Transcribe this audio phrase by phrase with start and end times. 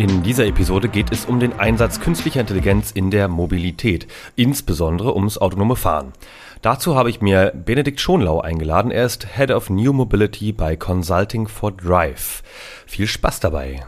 [0.00, 5.36] In dieser Episode geht es um den Einsatz künstlicher Intelligenz in der Mobilität, insbesondere ums
[5.36, 6.14] autonome Fahren.
[6.62, 8.90] Dazu habe ich mir Benedikt Schonlau eingeladen.
[8.90, 12.42] Er ist Head of New Mobility bei Consulting for Drive.
[12.86, 13.84] Viel Spaß dabei.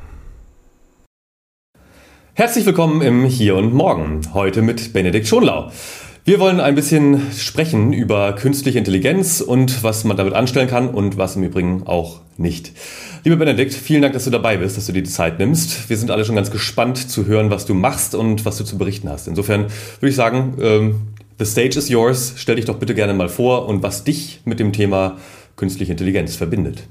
[2.35, 4.21] Herzlich willkommen im Hier und Morgen.
[4.35, 5.73] Heute mit Benedikt Schonlau.
[6.27, 11.17] Wir wollen ein bisschen sprechen über künstliche Intelligenz und was man damit anstellen kann und
[11.17, 12.73] was im Übrigen auch nicht.
[13.25, 15.89] Lieber Benedikt, vielen Dank, dass du dabei bist, dass du dir die Zeit nimmst.
[15.89, 18.79] Wir sind alle schon ganz gespannt zu hören, was du machst und was du zu
[18.79, 19.29] berichten hast.
[19.29, 19.67] Insofern
[20.01, 21.01] würde ich sagen, ähm,
[21.39, 22.35] the stage is yours.
[22.37, 25.19] Stell dich doch bitte gerne mal vor und was dich mit dem Thema
[25.57, 26.89] künstliche Intelligenz verbindet.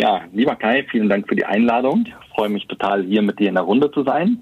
[0.00, 2.04] Ja, lieber Kai, vielen Dank für die Einladung.
[2.06, 4.38] Ich freue mich total, hier mit dir in der Runde zu sein.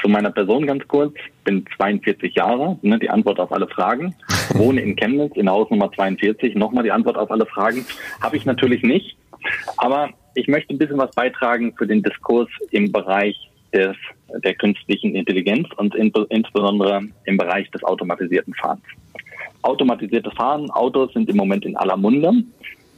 [0.00, 1.14] Zu meiner Person ganz kurz.
[1.44, 4.14] Bin 42 Jahre, ne, die Antwort auf alle Fragen.
[4.54, 6.54] Wohne in Chemnitz, in Haus Nummer 42.
[6.54, 7.84] Nochmal die Antwort auf alle Fragen.
[8.20, 9.16] Habe ich natürlich nicht.
[9.76, 13.36] Aber ich möchte ein bisschen was beitragen für den Diskurs im Bereich
[13.72, 13.96] des,
[14.44, 18.82] der künstlichen Intelligenz und in, insbesondere im Bereich des automatisierten Fahrens.
[19.62, 22.32] Automatisiertes Fahren, Autos sind im Moment in aller Munde.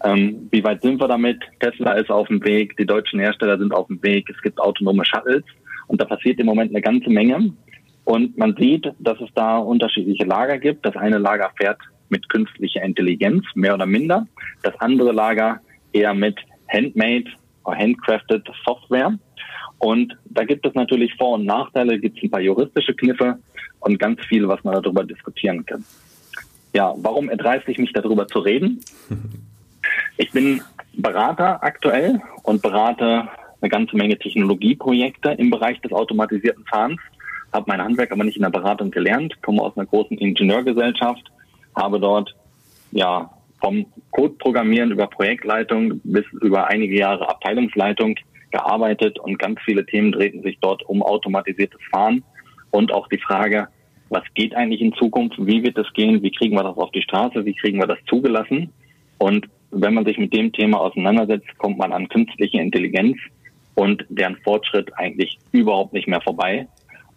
[0.04, 1.40] Ähm, wie weit sind wir damit?
[1.60, 5.04] Tesla ist auf dem Weg, die deutschen Hersteller sind auf dem Weg, es gibt autonome
[5.04, 5.44] Shuttles.
[5.92, 7.52] Und da passiert im Moment eine ganze Menge.
[8.04, 10.86] Und man sieht, dass es da unterschiedliche Lager gibt.
[10.86, 14.26] Das eine Lager fährt mit künstlicher Intelligenz, mehr oder minder.
[14.62, 15.60] Das andere Lager
[15.92, 16.38] eher mit
[16.72, 17.26] handmade
[17.64, 19.18] oder handcrafted Software.
[19.80, 23.38] Und da gibt es natürlich Vor- und Nachteile, gibt es ein paar juristische Kniffe
[23.80, 25.84] und ganz viel, was man darüber diskutieren kann.
[26.72, 28.80] Ja, warum erdreiste ich mich darüber zu reden?
[30.16, 33.28] Ich bin Berater aktuell und berate
[33.62, 37.00] eine ganze Menge Technologieprojekte im Bereich des automatisierten Fahrens,
[37.52, 41.30] habe mein Handwerk aber nicht in der Beratung gelernt, komme aus einer großen Ingenieurgesellschaft,
[41.76, 42.34] habe dort
[42.90, 43.30] ja
[43.60, 48.16] vom Codeprogrammieren über Projektleitung bis über einige Jahre Abteilungsleitung
[48.50, 52.24] gearbeitet und ganz viele Themen drehten sich dort um automatisiertes Fahren.
[52.70, 53.68] Und auch die Frage,
[54.08, 57.02] was geht eigentlich in Zukunft, wie wird es gehen, wie kriegen wir das auf die
[57.02, 58.72] Straße, wie kriegen wir das zugelassen?
[59.18, 63.16] Und wenn man sich mit dem Thema auseinandersetzt, kommt man an künstliche Intelligenz
[63.74, 66.66] und deren Fortschritt eigentlich überhaupt nicht mehr vorbei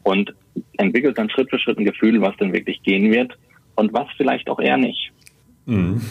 [0.03, 0.33] und
[0.77, 3.37] entwickelt dann Schritt für Schritt ein Gefühl, was denn wirklich gehen wird
[3.75, 5.11] und was vielleicht auch eher nicht.
[5.65, 6.01] Mhm.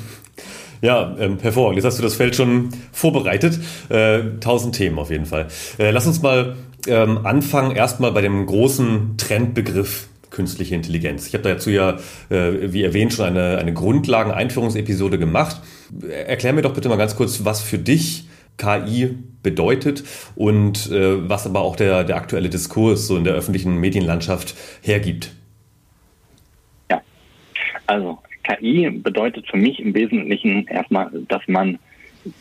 [0.83, 1.77] Ja, ähm, hervorragend.
[1.77, 3.59] Jetzt hast du das Feld schon vorbereitet.
[3.89, 5.49] Äh, tausend Themen auf jeden Fall.
[5.79, 6.57] Äh, lass uns mal
[6.87, 11.27] ähm, anfangen, erstmal bei dem großen Trendbegriff künstliche Intelligenz.
[11.29, 11.97] Ich habe dazu ja,
[12.29, 15.63] äh, wie erwähnt, schon eine, eine Grundlagen-Einführungsepisode gemacht.
[16.07, 20.05] Erklär mir doch bitte mal ganz kurz, was für dich KI bedeutet
[20.37, 25.35] und äh, was aber auch der, der aktuelle Diskurs so in der öffentlichen Medienlandschaft hergibt.
[26.91, 27.03] Ja,
[27.87, 31.79] also KI bedeutet für mich im Wesentlichen erstmal, dass man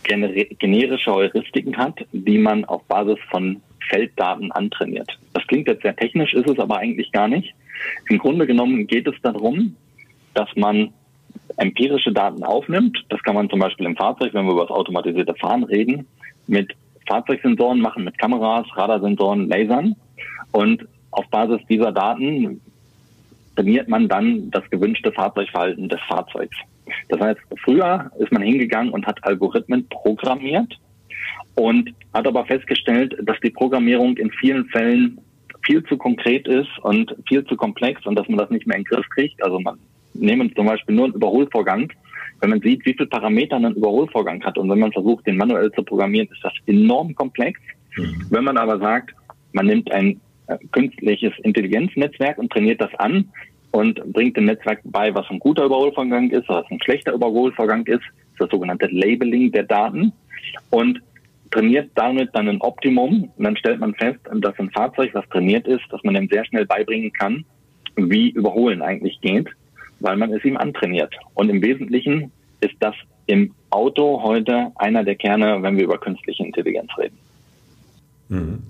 [0.03, 5.19] generische Heuristiken hat, die man auf Basis von Felddaten antrainiert.
[5.33, 7.53] Das klingt jetzt sehr technisch, ist es aber eigentlich gar nicht.
[8.09, 9.75] Im Grunde genommen geht es darum,
[10.33, 10.93] dass man
[11.57, 13.03] empirische Daten aufnimmt.
[13.09, 16.07] Das kann man zum Beispiel im Fahrzeug, wenn wir über das automatisierte Fahren reden,
[16.47, 16.73] mit
[17.07, 19.95] Fahrzeugsensoren machen, mit Kameras, Radarsensoren, Lasern.
[20.51, 22.61] Und auf Basis dieser Daten
[23.55, 26.55] trainiert man dann das gewünschte Fahrzeugverhalten des Fahrzeugs.
[27.09, 30.79] Das heißt, früher ist man hingegangen und hat Algorithmen programmiert
[31.55, 35.19] und hat aber festgestellt, dass die Programmierung in vielen Fällen
[35.65, 38.83] viel zu konkret ist und viel zu komplex und dass man das nicht mehr in
[38.83, 39.41] den Griff kriegt.
[39.43, 39.77] Also man
[40.13, 41.91] nehmen zum Beispiel nur einen Überholvorgang.
[42.39, 45.71] Wenn man sieht, wie viele Parameter ein Überholvorgang hat und wenn man versucht, den manuell
[45.71, 47.59] zu programmieren, ist das enorm komplex.
[47.95, 48.25] Mhm.
[48.29, 49.13] Wenn man aber sagt,
[49.53, 53.29] man nimmt ein äh, künstliches Intelligenznetzwerk und trainiert das an
[53.71, 58.03] und bringt dem Netzwerk bei, was ein guter Überholvorgang ist, was ein schlechter Überholvorgang ist,
[58.37, 60.11] das sogenannte Labeling der Daten
[60.69, 61.01] und
[61.51, 65.67] trainiert damit dann ein Optimum und dann stellt man fest, dass ein Fahrzeug, was trainiert
[65.67, 67.45] ist, dass man dem sehr schnell beibringen kann,
[67.95, 69.47] wie Überholen eigentlich geht,
[70.03, 71.15] weil man es ihm antrainiert.
[71.33, 72.93] Und im Wesentlichen ist das
[73.25, 77.17] im Auto heute einer der Kerne, wenn wir über künstliche Intelligenz reden.
[78.29, 78.63] Mhm.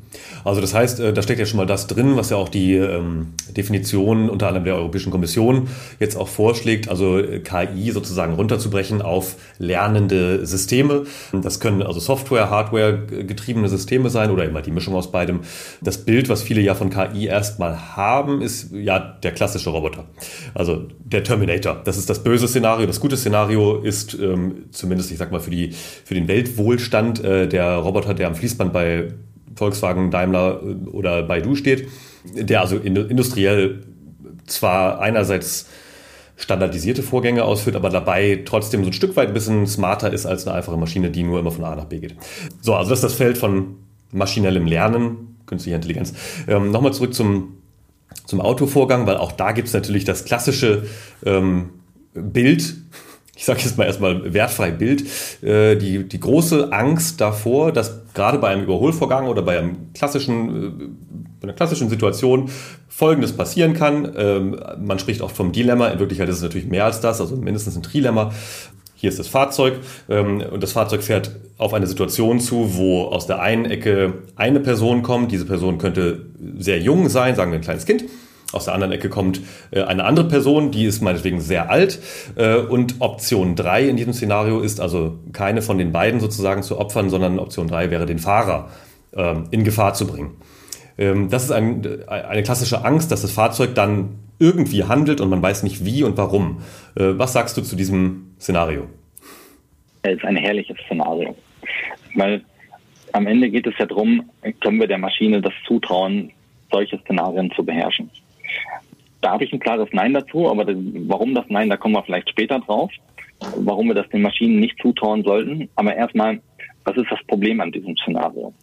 [0.44, 2.76] Also das heißt, äh, da steckt ja schon mal das drin, was ja auch die
[2.76, 5.68] ähm, Definition unter anderem der Europäischen Kommission
[6.00, 11.04] jetzt auch vorschlägt, also äh, KI sozusagen runterzubrechen auf lernende Systeme.
[11.32, 15.42] Das können also Software, Hardware getriebene Systeme sein oder immer die Mischung aus beidem.
[15.82, 20.06] Das Bild, was viele ja von KI erstmal haben, ist ja der klassische Roboter.
[20.54, 21.82] Also der Terminator.
[21.84, 22.86] Das ist das böse Szenario.
[22.86, 25.72] Das gute Szenario ist ähm, zumindest, ich sag mal, für, die,
[26.04, 29.14] für den Weltwohlstand äh, der Roboter, der am Fließband bei
[29.56, 31.88] Volkswagen, Daimler äh, oder Baidu steht,
[32.36, 33.84] der also industriell
[34.46, 35.68] zwar einerseits
[36.36, 40.48] standardisierte Vorgänge ausführt, aber dabei trotzdem so ein Stück weit ein bisschen smarter ist als
[40.48, 42.16] eine einfache Maschine, die nur immer von A nach B geht.
[42.62, 43.76] So, also das ist das Feld von
[44.12, 46.14] maschinellem Lernen, künstlicher Intelligenz.
[46.48, 47.58] Ähm, Nochmal zurück zum,
[48.26, 50.88] zum Autovorgang, weil auch da gibt es natürlich das klassische
[51.26, 51.70] ähm,
[52.14, 52.76] Bild,
[53.35, 55.03] ich sage jetzt mal erstmal wertfrei Bild,
[55.41, 60.50] äh, die, die große Angst davor, dass gerade bei einem Überholvorgang oder bei einem klassischen,
[60.50, 60.69] äh,
[61.39, 62.50] bei einer klassischen Situation
[62.88, 64.13] Folgendes passieren kann.
[64.15, 67.35] Ähm, man spricht oft vom Dilemma, in Wirklichkeit ist es natürlich mehr als das, also
[67.35, 68.31] mindestens ein Trilemma.
[68.94, 73.25] Hier ist das Fahrzeug ähm, und das Fahrzeug fährt auf eine Situation zu, wo aus
[73.25, 75.31] der einen Ecke eine Person kommt.
[75.31, 76.27] Diese Person könnte
[76.59, 78.06] sehr jung sein, sagen wir ein kleines Kind
[78.54, 79.42] aus der anderen Ecke kommt
[79.72, 82.00] äh, eine andere Person, die ist meinetwegen sehr alt.
[82.36, 86.80] Äh, und Option 3 in diesem Szenario ist also keine von den beiden sozusagen zu
[86.80, 88.70] opfern, sondern Option 3 wäre den Fahrer
[89.16, 90.32] ähm, in Gefahr zu bringen.
[90.98, 95.42] Ähm, das ist ein, eine klassische Angst, dass das Fahrzeug dann irgendwie handelt und man
[95.42, 96.62] weiß nicht wie und warum.
[96.96, 98.88] Äh, was sagst du zu diesem Szenario?
[100.04, 101.36] Es ist ein herrliches Szenario.
[102.16, 102.44] Weil
[103.14, 104.30] am Ende geht es ja darum,
[104.60, 106.32] können wir der Maschine das zutrauen,
[106.72, 108.10] solche Szenarien zu beherrschen.
[109.22, 112.30] Da habe ich ein klares Nein dazu, aber warum das Nein, da kommen wir vielleicht
[112.30, 112.92] später drauf.
[113.58, 115.70] Warum wir das den Maschinen nicht zutrauen sollten.
[115.76, 116.42] Aber erstmal,
[116.84, 118.54] was ist das Problem an diesem Szenario?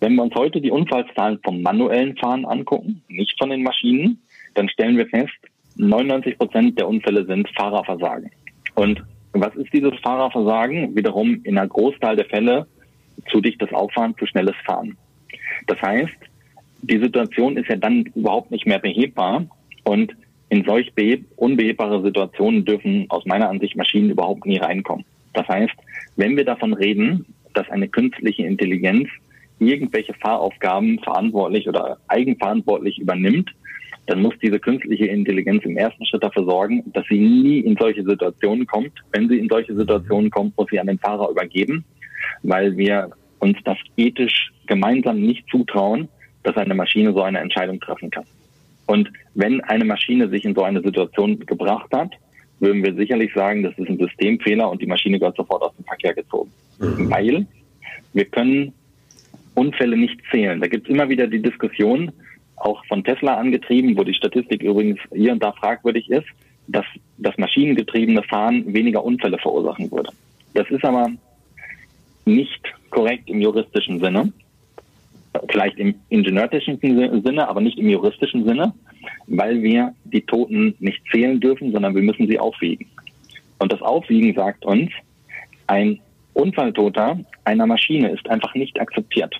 [0.00, 4.20] Wenn wir uns heute die Unfallzahlen vom manuellen Fahren angucken, nicht von den Maschinen,
[4.54, 5.34] dann stellen wir fest,
[5.76, 8.30] 99 Prozent der Unfälle sind Fahrerversagen.
[8.74, 9.02] Und
[9.32, 10.96] was ist dieses Fahrerversagen?
[10.96, 12.66] Wiederum in einer Großteil der Fälle
[13.30, 14.96] zu dichtes Auffahren, zu schnelles Fahren.
[15.66, 16.16] Das heißt,
[16.82, 19.46] die Situation ist ja dann überhaupt nicht mehr behebbar
[19.84, 20.14] und
[20.48, 20.92] in solch
[21.36, 25.04] unbehebbare Situationen dürfen aus meiner Ansicht Maschinen überhaupt nie reinkommen.
[25.32, 25.74] Das heißt,
[26.16, 27.24] wenn wir davon reden,
[27.54, 29.08] dass eine künstliche Intelligenz
[29.60, 33.50] irgendwelche Fahraufgaben verantwortlich oder eigenverantwortlich übernimmt,
[34.06, 38.02] dann muss diese künstliche Intelligenz im ersten Schritt dafür sorgen, dass sie nie in solche
[38.02, 38.92] Situationen kommt.
[39.12, 41.84] Wenn sie in solche Situationen kommt, muss sie an den Fahrer übergeben,
[42.42, 46.08] weil wir uns das ethisch gemeinsam nicht zutrauen,
[46.42, 48.24] dass eine Maschine so eine Entscheidung treffen kann.
[48.86, 52.12] Und wenn eine Maschine sich in so eine Situation gebracht hat,
[52.58, 55.84] würden wir sicherlich sagen, das ist ein Systemfehler und die Maschine gehört sofort aus dem
[55.84, 56.50] Verkehr gezogen.
[56.78, 57.10] Mhm.
[57.10, 57.46] Weil
[58.12, 58.72] wir können
[59.54, 60.60] Unfälle nicht zählen.
[60.60, 62.10] Da gibt es immer wieder die Diskussion,
[62.56, 66.26] auch von Tesla angetrieben, wo die Statistik übrigens hier und da fragwürdig ist,
[66.68, 66.84] dass
[67.18, 70.10] das maschinengetriebene Fahren weniger Unfälle verursachen würde.
[70.54, 71.10] Das ist aber
[72.24, 72.60] nicht
[72.90, 74.32] korrekt im juristischen Sinne
[75.50, 78.72] vielleicht im ingenieurtischen Sinne, aber nicht im juristischen Sinne,
[79.26, 82.86] weil wir die Toten nicht zählen dürfen, sondern wir müssen sie aufwiegen.
[83.58, 84.90] Und das Aufwiegen sagt uns,
[85.66, 86.00] ein
[86.32, 89.34] Unfalltoter einer Maschine ist einfach nicht akzeptiert.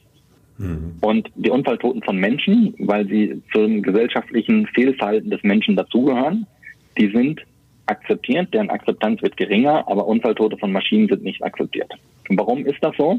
[0.58, 0.96] Mhm.
[1.00, 6.46] Und die Unfalltoten von Menschen, weil sie zum gesellschaftlichen Fehlverhalten des Menschen dazugehören,
[6.98, 7.40] die sind
[7.86, 11.90] akzeptiert, deren Akzeptanz wird geringer, aber Unfalltote von Maschinen sind nicht akzeptiert.
[12.28, 13.18] Und warum ist das so?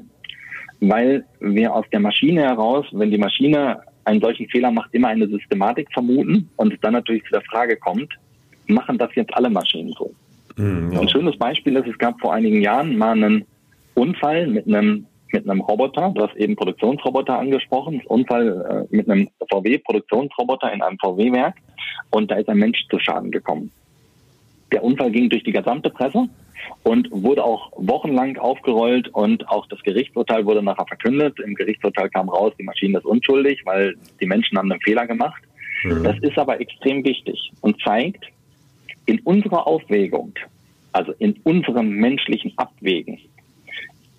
[0.81, 5.27] Weil wir aus der Maschine heraus, wenn die Maschine einen solchen Fehler macht, immer eine
[5.27, 8.11] Systematik vermuten und es dann natürlich zu der Frage kommt,
[8.67, 10.11] machen das jetzt alle Maschinen so?
[10.57, 10.99] Mhm, ja.
[10.99, 13.45] Ein schönes Beispiel ist, es gab vor einigen Jahren mal einen
[13.93, 19.29] Unfall mit einem mit einem Roboter, du hast eben Produktionsroboter angesprochen, Unfall äh, mit einem
[19.49, 21.55] VW-Produktionsroboter in einem VW-Werk
[22.09, 23.71] und da ist ein Mensch zu Schaden gekommen.
[24.73, 26.27] Der Unfall ging durch die gesamte Presse
[26.83, 31.39] und wurde auch wochenlang aufgerollt und auch das Gerichtsurteil wurde nachher verkündet.
[31.39, 35.41] Im Gerichtsurteil kam raus, die Maschine ist unschuldig, weil die Menschen haben einen Fehler gemacht.
[35.83, 36.03] Mhm.
[36.03, 38.25] Das ist aber extrem wichtig und zeigt,
[39.05, 40.33] in unserer Aufwägung,
[40.91, 43.19] also in unserem menschlichen Abwägen,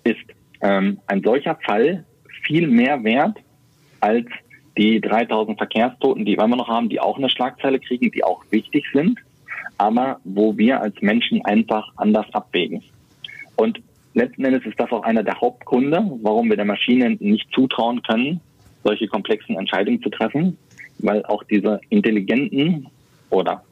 [0.03, 0.17] ist
[0.61, 2.05] ähm, ein solcher Fall
[2.43, 3.37] viel mehr wert
[4.01, 4.27] als
[4.77, 8.43] die 3000 Verkehrstoten, die wir immer noch haben, die auch eine Schlagzeile kriegen, die auch
[8.49, 9.19] wichtig sind
[9.77, 12.83] aber wo wir als Menschen einfach anders abwägen.
[13.55, 13.81] Und
[14.13, 18.39] letzten Endes ist das auch einer der Hauptgründe, warum wir der Maschine nicht zutrauen können,
[18.83, 20.57] solche komplexen Entscheidungen zu treffen,
[20.99, 22.87] weil auch diese intelligenten
[23.29, 23.63] oder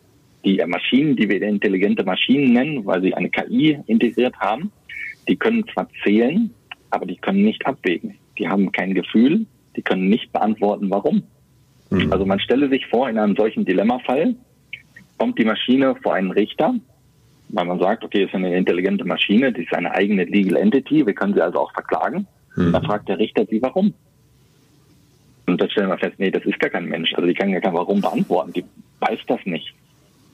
[0.43, 4.72] die Maschinen, die wir intelligente Maschinen nennen, weil sie eine KI integriert haben,
[5.27, 6.51] die können zwar zählen,
[6.89, 8.15] aber die können nicht abwägen.
[8.38, 11.24] Die haben kein Gefühl, die können nicht beantworten, warum.
[11.91, 12.12] Mhm.
[12.12, 14.36] Also man stelle sich vor, in einem solchen Dilemmafall
[15.21, 16.73] kommt die Maschine vor einen Richter,
[17.49, 21.05] weil man sagt, okay, es ist eine intelligente Maschine, die ist eine eigene Legal Entity,
[21.05, 22.25] wir können sie also auch verklagen.
[22.55, 22.71] Mhm.
[22.73, 23.93] Dann fragt der Richter sie, warum.
[25.45, 27.13] Und dann stellen wir fest, nee, das ist gar kein Mensch.
[27.13, 28.53] Also die kann gar kein Warum beantworten.
[28.53, 28.65] Die
[28.99, 29.75] weiß das nicht.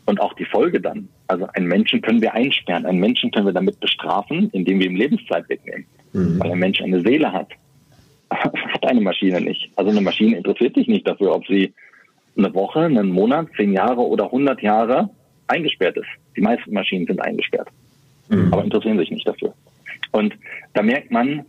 [0.05, 1.09] Und auch die Folge dann.
[1.27, 2.85] Also einen Menschen können wir einsperren.
[2.85, 5.85] Einen Menschen können wir damit bestrafen, indem wir ihm Lebenszeit wegnehmen.
[6.13, 6.39] Mhm.
[6.39, 7.49] Weil ein Mensch eine Seele hat.
[8.31, 9.69] hat eine Maschine nicht.
[9.75, 11.73] Also eine Maschine interessiert sich nicht dafür, ob sie
[12.37, 15.09] eine Woche, einen Monat, zehn Jahre oder hundert Jahre
[15.47, 16.07] eingesperrt ist.
[16.35, 17.69] Die meisten Maschinen sind eingesperrt.
[18.29, 18.53] Mhm.
[18.53, 19.53] Aber interessieren sich nicht dafür.
[20.11, 20.33] Und
[20.73, 21.45] da merkt man,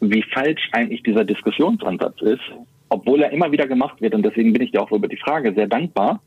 [0.00, 2.42] wie falsch eigentlich dieser Diskussionsansatz ist,
[2.88, 4.14] obwohl er immer wieder gemacht wird.
[4.14, 6.20] Und deswegen bin ich dir auch über die Frage sehr dankbar.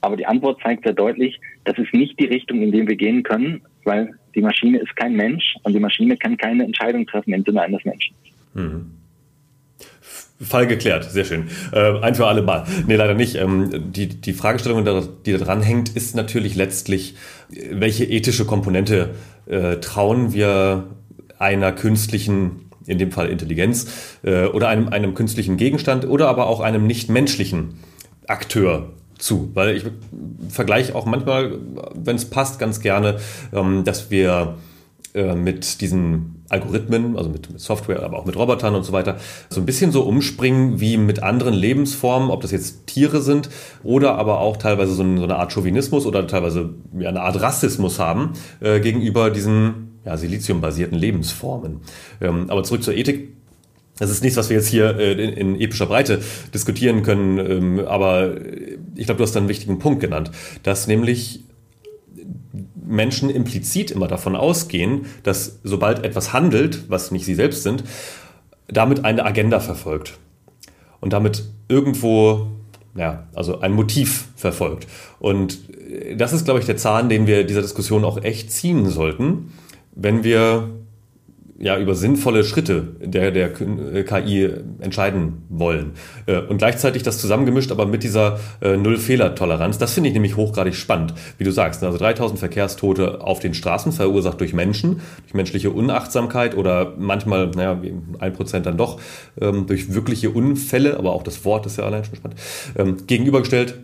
[0.00, 3.22] Aber die Antwort zeigt sehr deutlich, das ist nicht die Richtung, in die wir gehen
[3.22, 7.42] können, weil die Maschine ist kein Mensch und die Maschine kann keine Entscheidung treffen im
[7.42, 8.14] Sinne eines Menschen.
[8.54, 8.90] Mhm.
[10.40, 11.48] Fall geklärt, sehr schön.
[11.72, 12.64] Äh, ein für alle Mal.
[12.86, 13.36] Nee, leider nicht.
[13.36, 14.84] Ähm, die, die Fragestellung,
[15.24, 17.14] die da dran hängt, ist natürlich letztlich,
[17.70, 19.10] welche ethische Komponente
[19.46, 20.84] äh, trauen wir
[21.38, 23.88] einer künstlichen in dem Fall Intelligenz,
[24.22, 27.74] äh, oder einem, einem künstlichen Gegenstand oder aber auch einem nichtmenschlichen
[28.26, 29.50] Akteur zu.
[29.54, 29.84] Weil ich
[30.48, 31.58] vergleiche auch manchmal,
[31.94, 33.18] wenn es passt, ganz gerne,
[33.52, 34.56] ähm, dass wir
[35.14, 39.18] äh, mit diesen Algorithmen, also mit, mit, Software, aber auch mit Robotern und so weiter,
[39.48, 43.50] so ein bisschen so umspringen wie mit anderen Lebensformen, ob das jetzt Tiere sind
[43.82, 47.40] oder aber auch teilweise so, ein, so eine Art Chauvinismus oder teilweise ja, eine Art
[47.40, 51.80] Rassismus haben äh, gegenüber diesen ja, siliziumbasierten Lebensformen.
[52.20, 53.32] Ähm, aber zurück zur Ethik.
[53.98, 56.20] Das ist nichts, was wir jetzt hier äh, in, in, epischer Breite
[56.52, 58.34] diskutieren können, ähm, aber
[58.94, 60.30] ich glaube, du hast da einen wichtigen Punkt genannt,
[60.62, 61.45] dass nämlich
[62.86, 67.84] Menschen implizit immer davon ausgehen, dass sobald etwas handelt, was nicht sie selbst sind,
[68.68, 70.18] damit eine Agenda verfolgt
[71.00, 72.46] und damit irgendwo
[72.94, 74.86] ja, also ein Motiv verfolgt.
[75.18, 75.58] Und
[76.16, 79.50] das ist, glaube ich, der Zahn, den wir dieser Diskussion auch echt ziehen sollten
[79.96, 80.68] wenn wir
[81.58, 85.92] ja, über sinnvolle Schritte der, der KI entscheiden wollen.
[86.26, 89.78] Äh, und gleichzeitig das zusammengemischt, aber mit dieser äh, Null-Fehler-Toleranz.
[89.78, 91.82] Das finde ich nämlich hochgradig spannend, wie du sagst.
[91.82, 97.80] Also 3000 Verkehrstote auf den Straßen verursacht durch Menschen, durch menschliche Unachtsamkeit oder manchmal, naja,
[98.18, 99.00] ein Prozent dann doch,
[99.40, 102.38] ähm, durch wirkliche Unfälle, aber auch das Wort ist ja allein schon spannend,
[102.76, 103.78] ähm, gegenübergestellt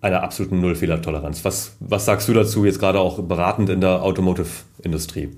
[0.00, 1.44] einer absoluten Null-Fehler-Toleranz.
[1.44, 5.30] Was, was sagst du dazu jetzt gerade auch beratend in der Automotive-Industrie?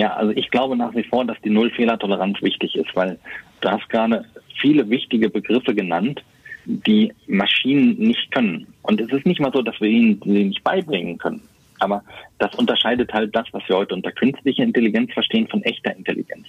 [0.00, 3.18] Ja, also ich glaube nach wie vor, dass die Nullfehlertoleranz wichtig ist, weil
[3.60, 4.24] du hast gerade
[4.60, 6.22] viele wichtige Begriffe genannt,
[6.64, 8.66] die Maschinen nicht können.
[8.82, 11.42] Und es ist nicht mal so, dass wir ihnen sie nicht beibringen können.
[11.80, 12.02] Aber
[12.38, 16.46] das unterscheidet halt das, was wir heute unter künstlicher Intelligenz verstehen, von echter Intelligenz.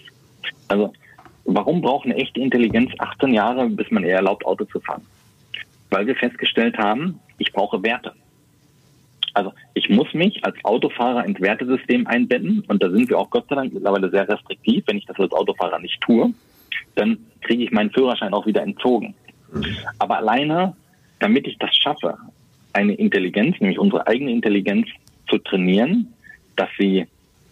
[0.67, 0.93] Also,
[1.43, 5.05] warum braucht eine echte Intelligenz 18 Jahre, bis man ihr erlaubt, Auto zu fahren?
[5.89, 8.13] Weil wir festgestellt haben, ich brauche Werte.
[9.35, 13.45] Also ich muss mich als Autofahrer ins Wertesystem einbetten und da sind wir auch Gott
[13.49, 14.85] sei Dank mittlerweile sehr restriktiv.
[14.87, 16.33] Wenn ich das als Autofahrer nicht tue,
[16.95, 19.13] dann kriege ich meinen Führerschein auch wieder entzogen.
[19.99, 20.73] Aber alleine,
[21.19, 22.17] damit ich das schaffe,
[22.71, 24.87] eine Intelligenz, nämlich unsere eigene Intelligenz
[25.29, 26.13] zu trainieren,
[26.55, 27.05] dass sie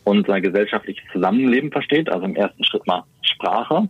[0.06, 3.90] unser gesellschaftliches Zusammenleben versteht, also im ersten Schritt mal Sprache,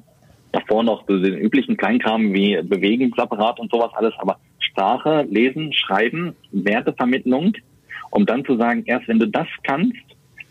[0.52, 6.36] davor noch so den üblichen Kleinkram wie Bewegungsapparat und sowas alles, aber Sprache, Lesen, Schreiben,
[6.52, 7.54] Wertevermittlung,
[8.14, 9.98] um dann zu sagen, erst wenn du das kannst,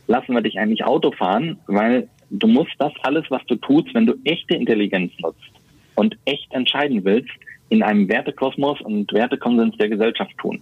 [0.09, 4.07] lassen wir dich eigentlich Auto fahren, weil du musst das alles, was du tust, wenn
[4.07, 5.52] du echte Intelligenz nutzt
[5.95, 7.31] und echt entscheiden willst,
[7.69, 10.61] in einem Wertekosmos und Wertekonsens der Gesellschaft tun.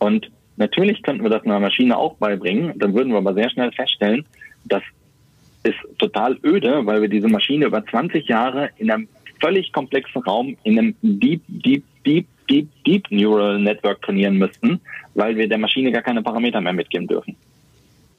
[0.00, 3.72] Und natürlich könnten wir das einer Maschine auch beibringen, dann würden wir aber sehr schnell
[3.72, 4.26] feststellen,
[4.66, 4.82] das
[5.62, 9.08] ist total öde, weil wir diese Maschine über 20 Jahre in einem
[9.40, 14.80] völlig komplexen Raum, in einem deep, deep, deep Deep, Deep Neural Network trainieren müssten,
[15.14, 17.34] weil wir der Maschine gar keine Parameter mehr mitgeben dürfen.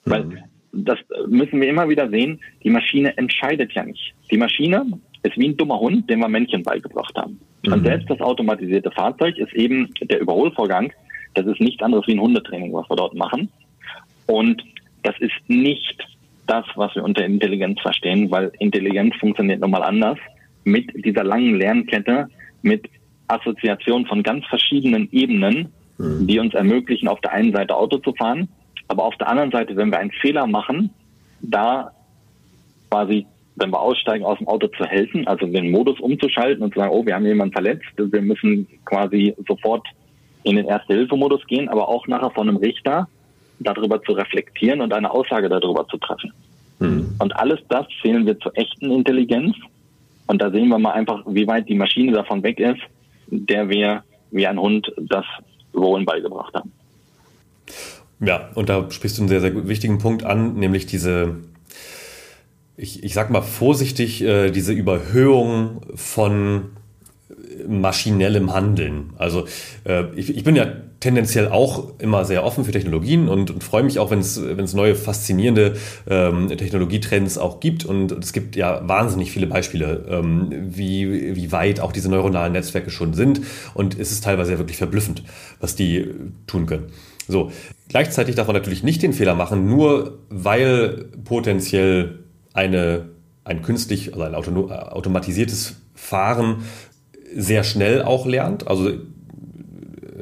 [0.06, 0.12] Mhm.
[0.12, 0.98] Weil das
[1.28, 4.14] müssen wir immer wieder sehen, die Maschine entscheidet ja nicht.
[4.32, 4.86] Die Maschine
[5.22, 7.40] ist wie ein dummer Hund, dem wir Männchen beigebracht haben.
[7.64, 7.74] Mhm.
[7.74, 10.92] Und selbst das automatisierte Fahrzeug ist eben der Überholvorgang.
[11.36, 13.50] Das ist nichts anderes wie ein Hundetraining, was wir dort machen.
[14.26, 14.64] Und
[15.04, 16.04] das ist nicht
[16.48, 20.18] das, was wir unter Intelligenz verstehen, weil Intelligenz funktioniert nochmal anders.
[20.64, 22.28] Mit dieser langen Lernkette,
[22.62, 22.90] mit
[23.28, 26.28] Assoziation von ganz verschiedenen Ebenen, mhm.
[26.28, 28.50] die uns ermöglichen, auf der einen Seite Auto zu fahren,
[28.88, 30.90] aber auf der anderen Seite, wenn wir einen Fehler machen,
[31.42, 31.92] da
[32.90, 33.26] quasi,
[33.56, 36.92] wenn wir aussteigen, aus dem Auto zu helfen, also den Modus umzuschalten und zu sagen,
[36.94, 39.86] oh, wir haben jemanden verletzt, wir müssen quasi sofort
[40.44, 43.08] in den Erste-Hilfe-Modus gehen, aber auch nachher von einem Richter
[43.60, 46.34] darüber zu reflektieren und eine Aussage darüber zu treffen.
[46.80, 47.16] Mhm.
[47.20, 49.56] Und alles das zählen wir zur echten Intelligenz
[50.28, 52.82] Und da sehen wir mal einfach, wie weit die Maschine davon weg ist,
[53.34, 55.26] der wir wie ein Hund das
[55.76, 56.72] Rollen beigebracht haben.
[58.20, 61.36] Ja, und da sprichst du einen sehr, sehr wichtigen Punkt an, nämlich diese,
[62.78, 66.72] ich, ich sag mal vorsichtig, äh, diese Überhöhung von
[67.68, 69.14] maschinellem Handeln.
[69.18, 69.46] Also
[69.86, 70.68] äh, ich, ich bin ja
[71.04, 74.96] tendenziell auch immer sehr offen für Technologien und, und freue mich auch, wenn es neue
[74.96, 75.76] faszinierende
[76.10, 77.84] ähm, Technologietrends auch gibt.
[77.84, 82.90] Und es gibt ja wahnsinnig viele Beispiele, ähm, wie, wie weit auch diese neuronalen Netzwerke
[82.90, 83.42] schon sind.
[83.74, 85.24] Und es ist teilweise ja wirklich verblüffend,
[85.60, 86.08] was die
[86.48, 86.86] tun können.
[87.28, 87.52] So,
[87.90, 92.20] gleichzeitig darf man natürlich nicht den Fehler machen, nur weil potenziell
[92.54, 93.10] eine,
[93.44, 96.64] ein künstlich, also ein automatisiertes Fahren
[97.36, 98.68] sehr schnell auch lernt.
[98.68, 98.92] Also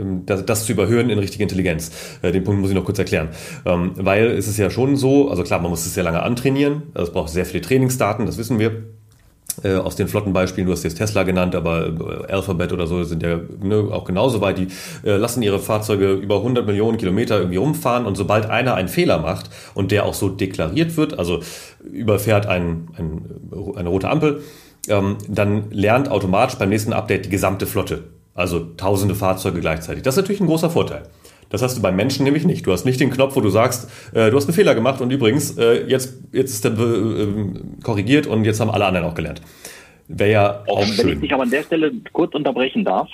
[0.01, 1.91] ähm, das, das, zu überhören in richtige Intelligenz.
[2.21, 3.29] Äh, den Punkt muss ich noch kurz erklären.
[3.65, 6.83] Ähm, weil es ist ja schon so, also klar, man muss es sehr lange antrainieren.
[6.93, 8.83] Also es braucht sehr viele Trainingsdaten, das wissen wir.
[9.63, 11.87] Äh, aus den Flottenbeispielen, du hast jetzt Tesla genannt, aber
[12.29, 14.57] äh, Alphabet oder so sind ja ne, auch genauso weit.
[14.57, 14.67] Die
[15.03, 19.49] lassen ihre Fahrzeuge über 100 Millionen Kilometer irgendwie rumfahren und sobald einer einen Fehler macht
[19.73, 21.41] und der auch so deklariert wird, also
[21.83, 23.25] überfährt ein, ein,
[23.75, 24.41] eine rote Ampel,
[24.87, 28.05] ähm, dann lernt automatisch beim nächsten Update die gesamte Flotte.
[28.33, 30.03] Also tausende Fahrzeuge gleichzeitig.
[30.03, 31.03] Das ist natürlich ein großer Vorteil.
[31.49, 32.65] Das hast du beim Menschen nämlich nicht.
[32.65, 35.11] Du hast nicht den Knopf, wo du sagst, äh, du hast einen Fehler gemacht und
[35.11, 37.35] übrigens, äh, jetzt, jetzt ist der äh,
[37.83, 39.41] korrigiert und jetzt haben alle anderen auch gelernt.
[40.07, 41.09] Wäre ja auch Wenn schön.
[41.09, 43.09] ich dich aber an der Stelle kurz unterbrechen darf,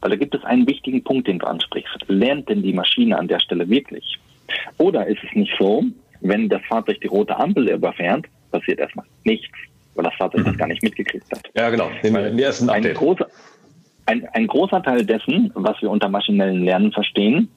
[0.00, 2.04] weil da gibt es einen wichtigen Punkt, den du ansprichst.
[2.08, 4.18] Lernt denn die Maschine an der Stelle wirklich?
[4.76, 5.84] Oder ist es nicht so,
[6.20, 9.56] wenn das Fahrzeug die rote Ampel überfährt, passiert erstmal nichts,
[10.00, 10.44] weil das Fahrzeug mhm.
[10.46, 11.42] das gar nicht mitgekriegt hat?
[11.54, 11.90] Ja, genau.
[12.02, 12.86] Den, den ersten Update.
[12.86, 13.26] Ein großer,
[14.06, 17.48] ein, ein großer Teil dessen, was wir unter maschinellen Lernen verstehen,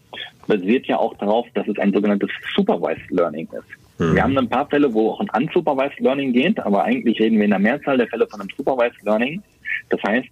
[0.47, 3.99] basiert ja auch darauf, dass es ein sogenanntes Supervised Learning ist.
[3.99, 4.15] Mhm.
[4.15, 7.45] Wir haben ein paar Fälle, wo auch ein Unsupervised Learning geht, aber eigentlich reden wir
[7.45, 9.41] in der Mehrzahl der Fälle von einem Supervised Learning.
[9.89, 10.27] Das heißt,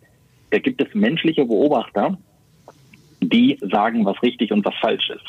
[0.50, 2.18] da gibt es menschliche Beobachter,
[3.22, 5.26] die sagen, was richtig und was falsch ist.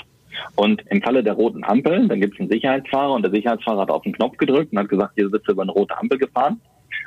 [0.56, 3.90] Und im Falle der roten Ampel, dann gibt es einen Sicherheitsfahrer und der Sicherheitsfahrer hat
[3.90, 6.60] auf den Knopf gedrückt und hat gesagt, hier wird über eine rote Ampel gefahren.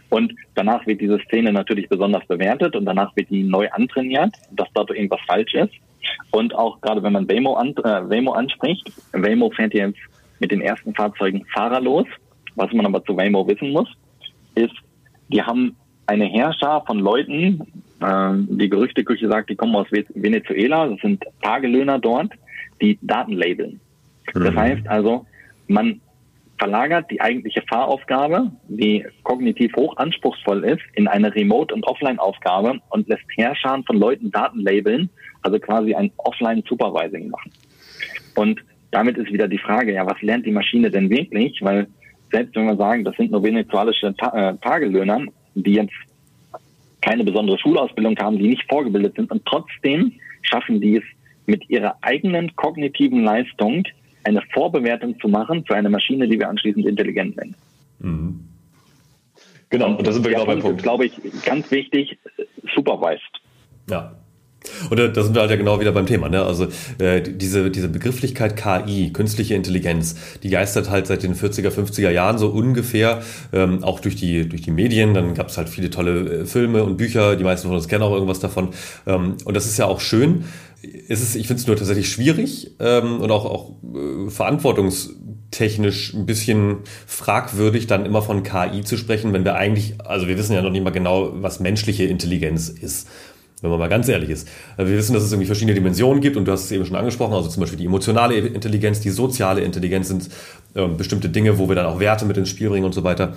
[0.10, 4.68] Und danach wird diese Szene natürlich besonders bewertet und danach wird die neu antrainiert, dass
[4.74, 5.74] dort irgendwas falsch ist.
[6.32, 9.98] Und auch gerade wenn man Waymo, an, äh, Waymo anspricht, Waymo fährt jetzt
[10.40, 12.06] mit den ersten Fahrzeugen fahrerlos.
[12.56, 13.90] Was man aber zu Waymo wissen muss,
[14.56, 14.76] ist,
[15.30, 15.76] die haben
[16.08, 17.62] eine Herrscher von Leuten,
[18.00, 22.32] äh, die Gerüchteküche sagt, die kommen aus Venezuela, das sind Tagelöhner dort,
[22.82, 23.80] die Daten labeln.
[24.34, 24.44] Mhm.
[24.44, 25.26] Das heißt also,
[25.68, 26.00] man
[26.58, 33.08] verlagert die eigentliche Fahraufgabe, die kognitiv hoch anspruchsvoll ist, in eine Remote- und Offline-Aufgabe und
[33.08, 35.10] lässt Herrschern von Leuten Daten labeln,
[35.42, 37.52] also quasi ein Offline-Supervising machen.
[38.36, 41.62] Und damit ist wieder die Frage, ja, was lernt die Maschine denn wirklich?
[41.62, 41.88] Weil
[42.32, 45.94] selbst wenn wir sagen, das sind nur venezuelische Ta äh, Tagelöhner, die jetzt
[47.02, 51.04] keine besondere Schulausbildung haben, die nicht vorgebildet sind und trotzdem schaffen die es
[51.46, 53.84] mit ihrer eigenen kognitiven Leistung
[54.26, 57.56] eine Vorbewertung zu machen für eine Maschine, die wir anschließend intelligent nennen.
[58.00, 58.40] Mhm.
[59.70, 60.84] Genau, und da sind wir genau beim Punkt.
[60.84, 61.14] glaube ich,
[61.46, 62.18] ganz wichtig,
[62.76, 63.22] supervised.
[63.90, 64.16] Ja.
[64.90, 66.28] Und da sind wir halt ja genau wieder beim Thema.
[66.28, 66.42] Ne?
[66.42, 72.10] Also äh, diese, diese Begrifflichkeit KI, künstliche Intelligenz, die geistert halt seit den 40er, 50er
[72.10, 73.22] Jahren so ungefähr,
[73.54, 75.14] ähm, auch durch die, durch die Medien.
[75.14, 78.04] Dann gab es halt viele tolle äh, Filme und Bücher, die meisten von uns kennen
[78.04, 78.70] auch irgendwas davon.
[79.06, 80.46] Ähm, und das ist ja auch schön
[81.10, 86.78] es, ich finde es nur tatsächlich schwierig ähm, und auch, auch äh, verantwortungstechnisch ein bisschen
[87.08, 90.72] fragwürdig, dann immer von KI zu sprechen, wenn wir eigentlich, also wir wissen ja noch
[90.72, 93.08] nicht mal genau, was menschliche Intelligenz ist.
[93.62, 94.50] Wenn man mal ganz ehrlich ist.
[94.78, 97.34] Wir wissen, dass es irgendwie verschiedene Dimensionen gibt und du hast es eben schon angesprochen,
[97.34, 100.30] also zum Beispiel die emotionale Intelligenz, die soziale Intelligenz sind
[100.76, 103.36] ähm, bestimmte Dinge, wo wir dann auch Werte mit ins Spiel bringen und so weiter.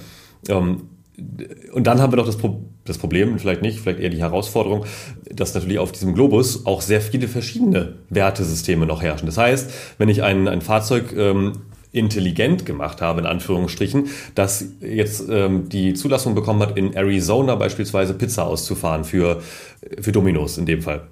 [0.49, 0.83] Ähm,
[1.73, 4.87] und dann haben wir noch das, Pro das, Problem, vielleicht nicht, vielleicht eher die Herausforderung,
[5.31, 9.27] dass natürlich auf diesem Globus auch sehr viele verschiedene Wertesysteme noch herrschen.
[9.27, 11.55] Das heißt, wenn ich ein, ein Fahrzeug ähm,
[11.91, 18.15] intelligent gemacht habe, in Anführungsstrichen, das jetzt ähm, die Zulassung bekommen hat, in Arizona beispielsweise
[18.15, 19.43] Pizza auszufahren für,
[20.01, 21.09] für Dominos in dem Fall,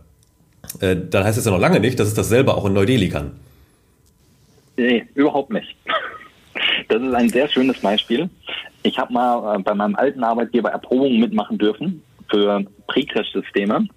[0.81, 3.33] äh, dann heißt es ja noch lange nicht, dass es dasselbe auch in Neu-Delhi kann.
[4.77, 5.77] Nee, überhaupt nicht.
[6.89, 8.31] Das ist ein sehr schönes Beispiel.
[8.87, 13.89] Ich habe mal äh, bei meinem alten Arbeitgeber Erprobungen mitmachen dürfen für Pre-Crash-Systeme.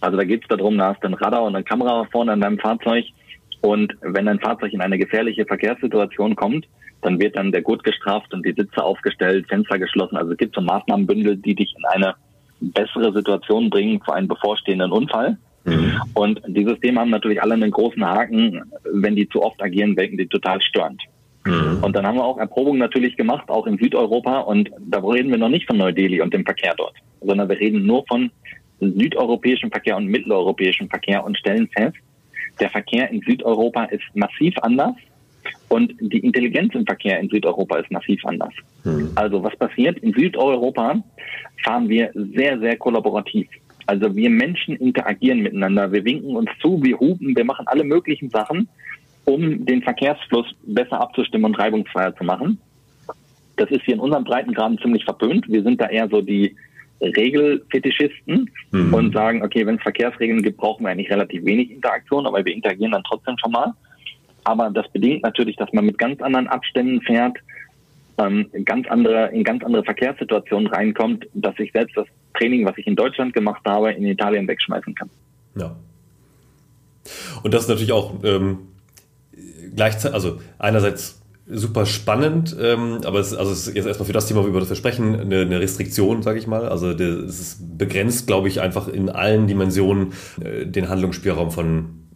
[0.00, 2.40] Also da geht es darum, da hast du ein Radar und eine Kamera vorne an
[2.40, 3.04] deinem Fahrzeug
[3.60, 6.66] und wenn ein Fahrzeug in eine gefährliche Verkehrssituation kommt,
[7.02, 10.16] dann wird dann der Gurt gestraft und die Sitze aufgestellt, Fenster geschlossen.
[10.16, 12.14] Also es gibt so Maßnahmenbündel, die dich in eine
[12.60, 15.36] bessere Situation bringen für einen bevorstehenden Unfall.
[15.64, 16.00] Mhm.
[16.14, 18.62] Und die Systeme haben natürlich alle einen großen Haken.
[18.92, 21.02] Wenn die zu oft agieren, wirken die total störend.
[21.44, 21.78] Mhm.
[21.82, 24.40] Und dann haben wir auch Erprobungen natürlich gemacht, auch in Südeuropa.
[24.40, 27.86] Und da reden wir noch nicht von Neu-Delhi und dem Verkehr dort, sondern wir reden
[27.86, 28.30] nur von
[28.80, 31.96] südeuropäischem Verkehr und mitteleuropäischem Verkehr und stellen fest,
[32.60, 34.94] der Verkehr in Südeuropa ist massiv anders
[35.68, 38.52] und die Intelligenz im Verkehr in Südeuropa ist massiv anders.
[38.84, 39.10] Mhm.
[39.14, 39.98] Also was passiert?
[39.98, 41.02] In Südeuropa
[41.64, 43.48] fahren wir sehr, sehr kollaborativ.
[43.86, 48.28] Also wir Menschen interagieren miteinander, wir winken uns zu, wir hupen, wir machen alle möglichen
[48.30, 48.68] Sachen,
[49.28, 52.58] um den Verkehrsfluss besser abzustimmen und reibungsfreier zu machen.
[53.56, 55.46] Das ist hier in unserem Breitengraden ziemlich verpönt.
[55.48, 56.56] Wir sind da eher so die
[57.02, 58.94] Regelfetischisten mhm.
[58.94, 62.54] und sagen, okay, wenn es Verkehrsregeln gibt, brauchen wir eigentlich relativ wenig Interaktion, aber wir
[62.54, 63.74] interagieren dann trotzdem schon mal.
[64.44, 67.36] Aber das bedingt natürlich, dass man mit ganz anderen Abständen fährt,
[68.16, 72.86] ähm, ganz andere, in ganz andere Verkehrssituationen reinkommt, dass ich selbst das Training, was ich
[72.86, 75.10] in Deutschland gemacht habe, in Italien wegschmeißen kann.
[75.54, 75.76] Ja.
[77.42, 78.58] Und das ist natürlich auch ähm,
[79.78, 84.26] gleichzeitig, also einerseits super spannend, ähm, aber es, also es ist jetzt erstmal für das
[84.26, 86.68] Thema, über das wir sprechen, eine, eine Restriktion, sage ich mal.
[86.68, 92.08] Also es begrenzt, glaube ich, einfach in allen Dimensionen äh, den Handlungsspielraum von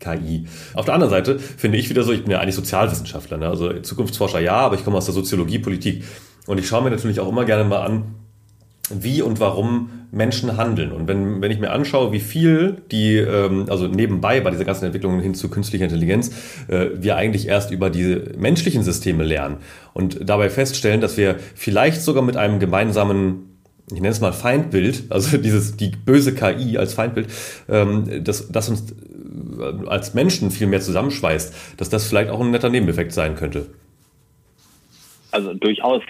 [0.00, 0.46] KI.
[0.74, 3.48] Auf der anderen Seite finde ich wieder so, ich bin ja eigentlich Sozialwissenschaftler, ne?
[3.48, 6.02] also Zukunftsforscher ja, aber ich komme aus der Soziologie, Politik.
[6.46, 8.14] Und ich schaue mir natürlich auch immer gerne mal an,
[8.90, 10.92] wie und warum Menschen handeln.
[10.92, 14.84] Und wenn, wenn ich mir anschaue, wie viel die, ähm, also nebenbei bei dieser ganzen
[14.84, 16.30] Entwicklung hin zu künstlicher Intelligenz,
[16.68, 19.58] äh, wir eigentlich erst über diese menschlichen Systeme lernen
[19.94, 23.46] und dabei feststellen, dass wir vielleicht sogar mit einem gemeinsamen
[23.92, 27.28] ich nenne es mal Feindbild, also dieses die böse KI als Feindbild,
[27.68, 32.50] ähm, das, das uns äh, als Menschen viel mehr zusammenschweißt, dass das vielleicht auch ein
[32.50, 33.66] netter Nebeneffekt sein könnte.
[35.32, 36.02] Also durchaus.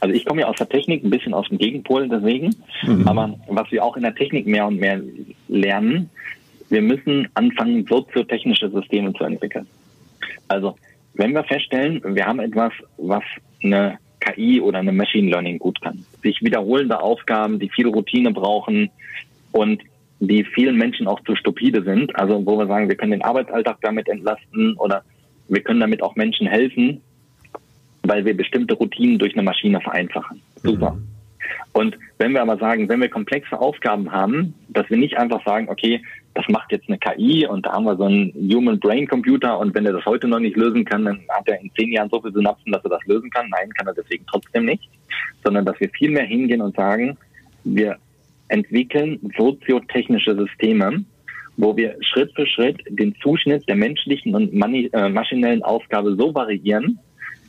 [0.00, 2.54] Also ich komme ja aus der Technik, ein bisschen aus dem Gegenpol deswegen.
[2.82, 3.06] Mhm.
[3.06, 5.00] Aber was wir auch in der Technik mehr und mehr
[5.48, 6.10] lernen,
[6.68, 9.66] wir müssen anfangen, soziotechnische Systeme zu entwickeln.
[10.48, 10.76] Also
[11.14, 13.22] wenn wir feststellen, wir haben etwas, was
[13.62, 16.04] eine KI oder eine Machine Learning gut kann.
[16.22, 18.90] Sich wiederholende Aufgaben, die viel Routine brauchen
[19.52, 19.82] und
[20.20, 22.14] die vielen Menschen auch zu stupide sind.
[22.16, 25.04] Also wo wir sagen, wir können den Arbeitsalltag damit entlasten oder
[25.48, 27.02] wir können damit auch Menschen helfen,
[28.02, 30.40] weil wir bestimmte Routinen durch eine Maschine vereinfachen.
[30.56, 30.92] Super.
[30.92, 31.12] Mhm.
[31.72, 35.68] Und wenn wir aber sagen, wenn wir komplexe Aufgaben haben, dass wir nicht einfach sagen,
[35.68, 36.02] okay,
[36.34, 39.74] das macht jetzt eine KI und da haben wir so einen Human Brain Computer und
[39.74, 42.20] wenn er das heute noch nicht lösen kann, dann hat er in zehn Jahren so
[42.20, 43.48] viele Synapsen, dass er das lösen kann.
[43.50, 44.88] Nein, kann er deswegen trotzdem nicht.
[45.44, 47.16] Sondern dass wir viel mehr hingehen und sagen,
[47.64, 47.96] wir
[48.48, 51.04] entwickeln soziotechnische Systeme,
[51.56, 56.98] wo wir Schritt für Schritt den Zuschnitt der menschlichen und äh, maschinellen Aufgabe so variieren,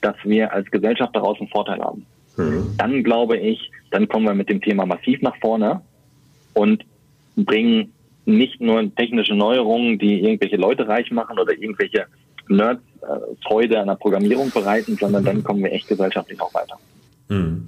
[0.03, 2.05] dass wir als Gesellschaft daraus einen Vorteil haben.
[2.37, 2.75] Mhm.
[2.77, 5.81] Dann glaube ich, dann kommen wir mit dem Thema massiv nach vorne
[6.53, 6.83] und
[7.35, 7.93] bringen
[8.25, 12.05] nicht nur technische Neuerungen, die irgendwelche Leute reich machen oder irgendwelche
[12.47, 16.77] Nerds äh, Freude an der Programmierung bereiten, sondern dann kommen wir echt gesellschaftlich auch weiter.
[17.29, 17.67] Mhm.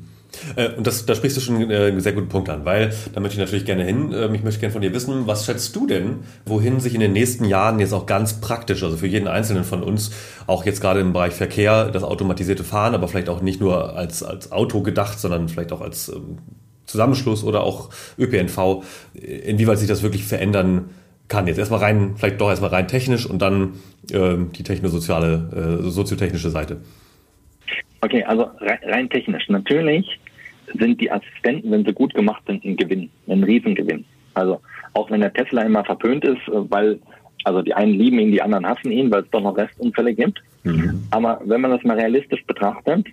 [0.56, 3.19] Äh, und das, da sprichst du schon äh, einen sehr guten Punkt an, weil da
[3.19, 4.13] möchte ich natürlich gerne hin.
[4.13, 7.13] Ähm, ich möchte gerne von dir wissen, was schätzt du denn, wohin sich in den
[7.13, 10.12] nächsten Jahren jetzt auch ganz praktisch, also für jeden Einzelnen von uns,
[10.48, 14.24] auch jetzt gerade im Bereich Verkehr, das automatisierte Fahren, aber vielleicht auch nicht nur als,
[14.24, 16.38] als Auto gedacht, sondern vielleicht auch als ähm,
[16.86, 20.89] Zusammenschluss oder auch ÖPNV, inwieweit sich das wirklich verändern
[21.28, 21.48] kann.
[21.48, 23.74] Jetzt erstmal rein, vielleicht doch erstmal rein technisch und dann
[24.12, 26.78] äh, die technosoziale, äh, soziotechnische Seite.
[28.02, 29.50] Okay, also rein, rein technisch.
[29.50, 30.19] Natürlich
[30.77, 34.05] sind die Assistenten, wenn sie gut gemacht sind, ein Gewinn, ein Riesengewinn.
[34.33, 34.61] Also
[34.93, 36.99] auch wenn der Tesla immer verpönt ist, äh, weil
[37.43, 40.41] also die einen lieben ihn, die anderen hassen ihn, weil es doch noch Restunfälle gibt.
[40.63, 41.03] Mhm.
[41.11, 43.05] Aber wenn man das mal realistisch betrachtet,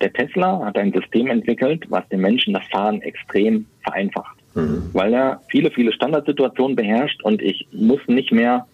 [0.00, 4.36] der Tesla hat ein System entwickelt, was den Menschen das Fahren extrem vereinfacht.
[4.54, 4.90] Mhm.
[4.92, 8.66] Weil er viele, viele Standardsituationen beherrscht und ich muss nicht mehr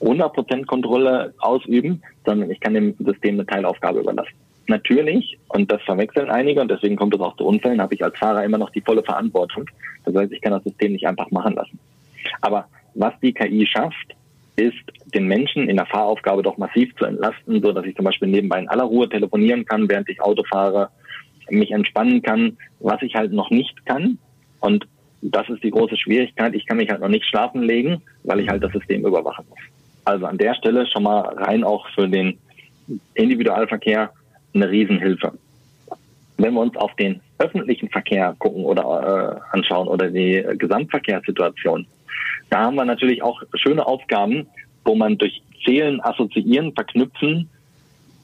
[0.00, 4.34] 100% Kontrolle ausüben, sondern ich kann dem System eine Teilaufgabe überlassen.
[4.66, 8.16] Natürlich, und das verwechseln einige, und deswegen kommt es auch zu Unfällen, habe ich als
[8.16, 9.66] Fahrer immer noch die volle Verantwortung.
[10.04, 11.78] Das heißt, ich kann das System nicht einfach machen lassen.
[12.40, 14.14] Aber was die KI schafft,
[14.56, 14.74] ist,
[15.14, 18.60] den Menschen in der Fahraufgabe doch massiv zu entlasten, so dass ich zum Beispiel nebenbei
[18.60, 20.90] in aller Ruhe telefonieren kann, während ich Auto fahre,
[21.50, 24.18] mich entspannen kann, was ich halt noch nicht kann.
[24.60, 24.86] Und
[25.22, 26.54] das ist die große Schwierigkeit.
[26.54, 29.58] Ich kann mich halt noch nicht schlafen legen, weil ich halt das System überwachen muss.
[30.04, 32.38] Also an der Stelle schon mal rein auch für den
[33.14, 34.12] Individualverkehr
[34.54, 35.32] eine Riesenhilfe.
[36.36, 41.86] Wenn wir uns auf den öffentlichen Verkehr gucken oder äh, anschauen oder die äh, Gesamtverkehrssituation,
[42.50, 44.46] da haben wir natürlich auch schöne Aufgaben,
[44.84, 47.48] wo man durch Zählen, Assoziieren, Verknüpfen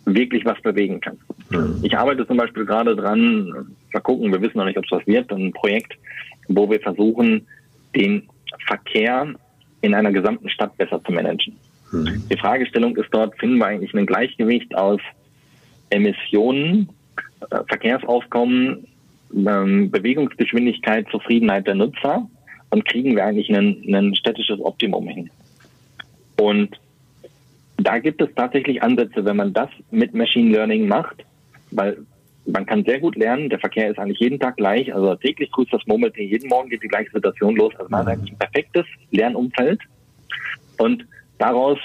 [0.05, 1.19] wirklich was bewegen kann.
[1.51, 1.81] Mhm.
[1.83, 5.07] Ich arbeite zum Beispiel gerade dran, mal gucken, wir wissen noch nicht, ob es was
[5.07, 5.95] wird, ein Projekt,
[6.49, 7.47] wo wir versuchen,
[7.95, 8.29] den
[8.66, 9.35] Verkehr
[9.83, 11.57] in einer gesamten Stadt besser zu managen.
[11.93, 12.23] Mhm.
[12.31, 15.01] Die Fragestellung ist dort, finden wir eigentlich ein Gleichgewicht aus
[15.90, 16.88] Emissionen,
[17.50, 18.87] äh, Verkehrsaufkommen,
[19.35, 22.29] ähm, Bewegungsgeschwindigkeit, Zufriedenheit der Nutzer
[22.70, 25.31] und kriegen wir eigentlich ein, städtisches Optimum hin.
[26.38, 26.81] Und
[27.76, 31.24] da gibt es tatsächlich Ansätze, wenn man das mit Machine Learning macht,
[31.70, 31.98] weil
[32.46, 35.72] man kann sehr gut lernen, der Verkehr ist eigentlich jeden Tag gleich, also täglich grüßt
[35.72, 38.87] das Murmeltier, jeden Morgen geht die gleiche Situation los, also man hat eigentlich ein perfektes
[39.11, 39.81] Lernumfeld
[40.79, 41.05] und
[41.38, 41.79] daraus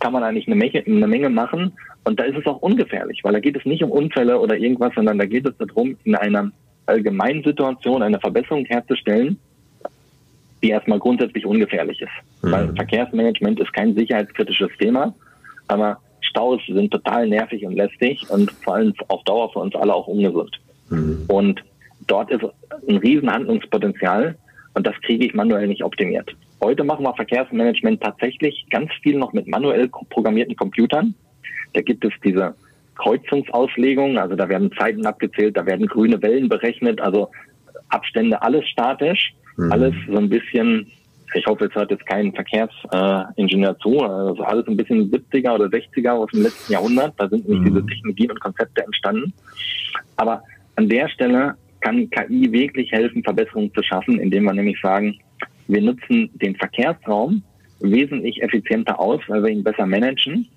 [0.00, 1.72] kann man eigentlich eine Menge machen
[2.06, 4.94] und da ist es auch ungefährlich, weil da geht es nicht um Unfälle oder irgendwas,
[4.94, 6.52] sondern da geht es darum, in einer
[6.86, 9.40] allgemeinen Situation eine Verbesserung herzustellen,
[10.62, 12.44] die erstmal grundsätzlich ungefährlich ist.
[12.44, 12.52] Mhm.
[12.52, 15.16] Weil Verkehrsmanagement ist kein sicherheitskritisches Thema,
[15.66, 19.92] aber Staus sind total nervig und lästig und vor allem auf Dauer für uns alle
[19.92, 20.60] auch ungesund.
[20.90, 21.24] Mhm.
[21.26, 21.64] Und
[22.06, 22.44] dort ist
[22.88, 24.36] ein riesen Handlungspotenzial
[24.74, 26.30] und das kriege ich manuell nicht optimiert.
[26.62, 31.16] Heute machen wir Verkehrsmanagement tatsächlich ganz viel noch mit manuell programmierten Computern.
[31.76, 32.54] Da gibt es diese
[32.96, 37.30] Kreuzungsauslegung, also da werden Zeiten abgezählt, da werden grüne Wellen berechnet, also
[37.88, 39.70] Abstände, alles statisch, mhm.
[39.70, 40.90] alles so ein bisschen
[41.34, 44.00] ich hoffe, es hört jetzt kein Verkehrsingenieur zu.
[44.00, 47.14] Also alles ein bisschen 70er oder 60er aus dem letzten Jahrhundert.
[47.18, 47.74] Da sind nämlich mhm.
[47.74, 49.32] diese Technologien und Konzepte entstanden.
[50.16, 50.42] Aber
[50.76, 55.18] an der Stelle kann KI wirklich helfen, Verbesserungen zu schaffen, indem wir nämlich sagen,
[55.68, 57.42] wir nutzen den Verkehrsraum
[57.80, 60.48] wesentlich effizienter aus, weil wir ihn besser managen,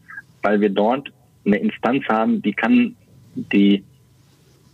[0.42, 1.12] weil wir dort
[1.46, 2.96] eine Instanz haben, die kann
[3.36, 3.84] die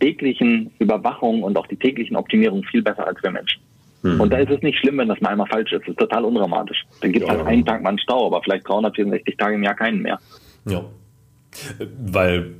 [0.00, 3.62] täglichen Überwachungen und auch die täglichen Optimierungen viel besser als wir Menschen.
[4.02, 4.20] Mhm.
[4.20, 5.82] Und da ist es nicht schlimm, wenn das mal einmal falsch ist.
[5.82, 6.84] Das ist total undramatisch.
[7.00, 7.38] Dann gibt es ja.
[7.38, 10.18] halt einen Tag mal einen Stau, aber vielleicht 364 Tage im Jahr keinen mehr.
[10.66, 10.84] Ja.
[12.06, 12.54] Weil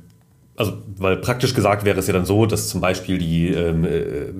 [0.57, 4.33] also, weil praktisch gesagt wäre es ja dann so, dass zum Beispiel die, ähm, äh,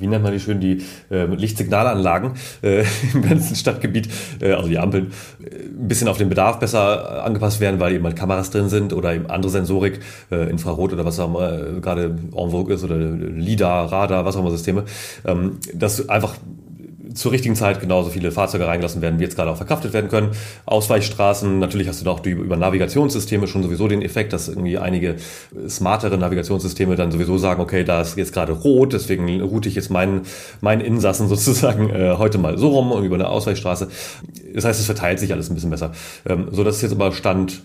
[0.00, 4.08] wie nennt man die schön, die äh, Lichtsignalanlagen äh, im ganzen Stadtgebiet,
[4.40, 8.04] äh, also die Ampeln, äh, ein bisschen auf den Bedarf besser angepasst werden, weil eben
[8.04, 10.00] halt Kameras drin sind oder eben andere Sensorik,
[10.30, 14.36] äh, Infrarot oder was auch immer äh, gerade en vogue ist oder LIDAR, Radar, was
[14.36, 14.84] auch immer Systeme,
[15.26, 16.36] ähm, dass einfach
[17.14, 20.30] zur richtigen Zeit genauso viele Fahrzeuge reingelassen werden, wie jetzt gerade auch verkraftet werden können.
[20.66, 25.16] Ausweichstraßen, natürlich hast du da auch über Navigationssysteme schon sowieso den Effekt, dass irgendwie einige
[25.68, 29.90] smartere Navigationssysteme dann sowieso sagen, okay, da ist jetzt gerade rot, deswegen route ich jetzt
[29.90, 30.22] meinen,
[30.60, 33.88] meinen Insassen sozusagen äh, heute mal so rum und über eine Ausweichstraße.
[34.54, 35.92] Das heißt, es verteilt sich alles ein bisschen besser.
[36.26, 37.62] Ähm, so dass es jetzt aber Stand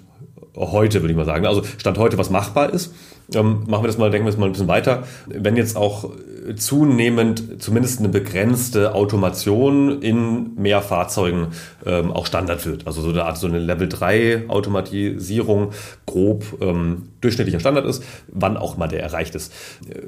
[0.56, 1.46] heute, würde ich mal sagen.
[1.46, 2.94] Also Stand heute, was machbar ist.
[3.36, 5.04] Ähm, machen wir das mal, denken wir das mal ein bisschen weiter.
[5.28, 6.10] Wenn jetzt auch
[6.56, 11.48] zunehmend zumindest eine begrenzte Automation in mehr Fahrzeugen
[11.86, 12.88] ähm, auch Standard wird.
[12.88, 15.72] Also so eine Art so eine Level 3 Automatisierung
[16.06, 19.54] grob ähm, durchschnittlicher Standard ist, wann auch mal der erreicht ist.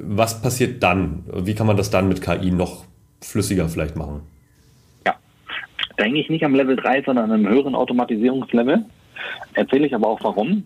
[0.00, 1.24] Was passiert dann?
[1.32, 2.84] Wie kann man das dann mit KI noch
[3.20, 4.20] flüssiger vielleicht machen?
[5.06, 5.14] Ja,
[5.96, 8.84] hänge ich nicht am Level 3, sondern an einem höheren Automatisierungslevel.
[9.54, 10.64] Erzähle ich aber auch warum.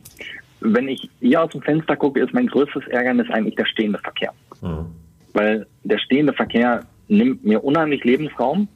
[0.61, 4.33] Wenn ich hier aus dem Fenster gucke, ist mein größtes Ärgernis eigentlich der stehende Verkehr.
[4.61, 4.87] Mhm.
[5.33, 8.69] Weil der stehende Verkehr nimmt mir unheimlich Lebensraum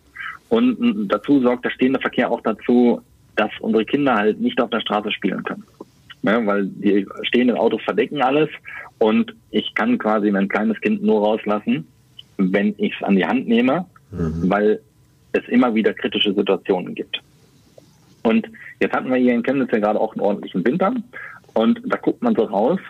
[0.48, 3.00] und dazu sorgt der stehende Verkehr auch dazu,
[3.36, 5.64] dass unsere Kinder halt nicht auf der Straße spielen können.
[6.22, 8.48] Ja, weil die stehenden Autos verdecken alles
[8.98, 11.86] und ich kann quasi mein kleines Kind nur rauslassen,
[12.38, 14.48] wenn ich es an die Hand nehme, mhm.
[14.48, 14.80] weil
[15.32, 17.20] es immer wieder kritische Situationen gibt.
[18.22, 18.48] Und
[18.80, 20.94] jetzt hatten wir hier in Chemnitz ja gerade auch einen ordentlichen Winter.
[21.54, 22.80] Und da guckt man so raus,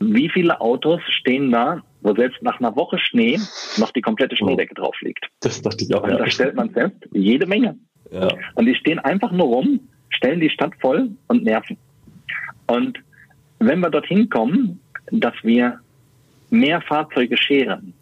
[0.00, 3.38] wie viele Autos stehen da, wo selbst nach einer Woche Schnee
[3.78, 5.26] noch die komplette Schneedecke drauf liegt.
[5.40, 6.02] Das dachte ich auch.
[6.02, 6.16] Und ja.
[6.18, 7.76] da stellt man fest, jede Menge.
[8.10, 8.28] Ja.
[8.54, 11.76] Und die stehen einfach nur rum, stellen die Stadt voll und nerven.
[12.66, 12.98] Und
[13.58, 15.80] wenn wir dorthin kommen, dass wir
[16.50, 17.94] mehr Fahrzeuge scheren,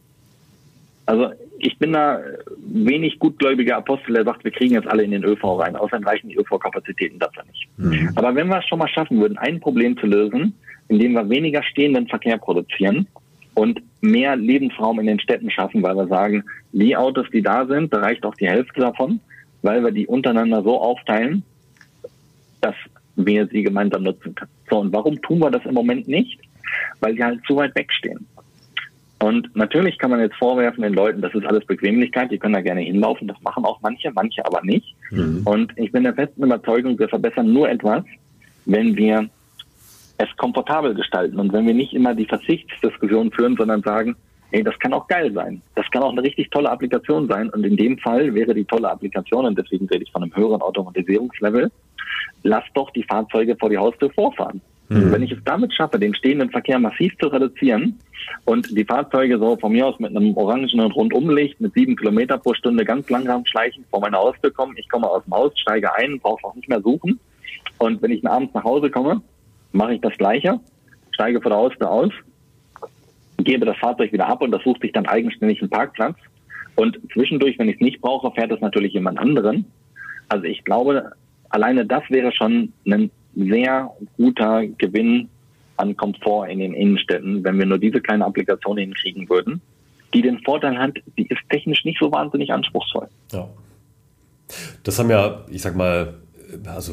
[1.07, 2.21] also ich bin da
[2.59, 5.77] wenig gutgläubiger Apostel, der sagt, wir kriegen jetzt alle in den ÖV rein.
[5.77, 7.69] Außerdem reichen die ÖV-Kapazitäten dafür nicht.
[7.77, 8.11] Mhm.
[8.17, 10.55] Aber wenn wir es schon mal schaffen würden, ein Problem zu lösen,
[10.89, 13.07] indem wir weniger stehenden Verkehr produzieren
[13.55, 17.95] und mehr Lebensraum in den Städten schaffen, weil wir sagen, die Autos, die da sind,
[17.95, 19.21] da reicht auch die Hälfte davon,
[19.63, 21.45] weil wir die untereinander so aufteilen,
[22.61, 22.75] dass
[23.15, 24.51] wir sie gemeinsam nutzen können.
[24.69, 26.41] So, und warum tun wir das im Moment nicht?
[26.99, 28.27] Weil sie halt zu weit wegstehen.
[29.23, 32.61] Und natürlich kann man jetzt vorwerfen den Leuten, das ist alles Bequemlichkeit, die können da
[32.61, 34.97] gerne hinlaufen, das machen auch manche, manche aber nicht.
[35.13, 35.43] Mhm.
[35.45, 38.03] Und ich bin der festen Überzeugung, wir verbessern nur etwas,
[38.65, 39.31] wenn wir
[40.19, 44.17] es komfortabel gestalten und wenn wir nicht immer die Versichtsdiskussion führen, sondern sagen,
[44.51, 45.63] hey, das kann auch geil sein.
[45.77, 47.49] Das kann auch eine richtig tolle Applikation sein.
[47.51, 50.61] Und in dem Fall wäre die tolle Applikation, und deswegen rede ich von einem höheren
[50.61, 51.71] Automatisierungslevel,
[52.43, 54.61] lass doch die Fahrzeuge vor die Haustür vorfahren.
[54.89, 55.13] Mhm.
[55.13, 57.99] Wenn ich es damit schaffe, den stehenden Verkehr massiv zu reduzieren
[58.45, 62.55] und die Fahrzeuge so von mir aus mit einem orangenen Rundumlicht mit sieben Kilometer pro
[62.55, 66.19] Stunde ganz langsam schleichen vor meine Haustür kommen, ich komme aus dem Haus, steige ein,
[66.21, 67.19] brauche auch nicht mehr suchen.
[67.79, 69.23] Und wenn ich abends nach Hause komme,
[69.73, 70.61] mache ich das Gleiche.
[71.13, 72.13] steige vor der Haustür aus,
[73.39, 76.17] gebe das Fahrzeug wieder ab und das sucht sich dann eigenständig einen Parkplatz.
[76.75, 79.67] Und zwischendurch, wenn ich es nicht brauche, fährt es natürlich jemand anderen.
[80.29, 81.13] Also ich glaube,
[81.51, 85.29] alleine das wäre schon ein sehr guter Gewinn
[85.77, 89.61] an Komfort in den Innenstädten, wenn wir nur diese kleine Applikation hinkriegen würden,
[90.15, 93.09] die den Vorteil hat, die ist technisch nicht so wahnsinnig anspruchsvoll.
[93.33, 93.49] Ja.
[94.83, 96.15] Das haben ja, ich sag mal,
[96.67, 96.93] also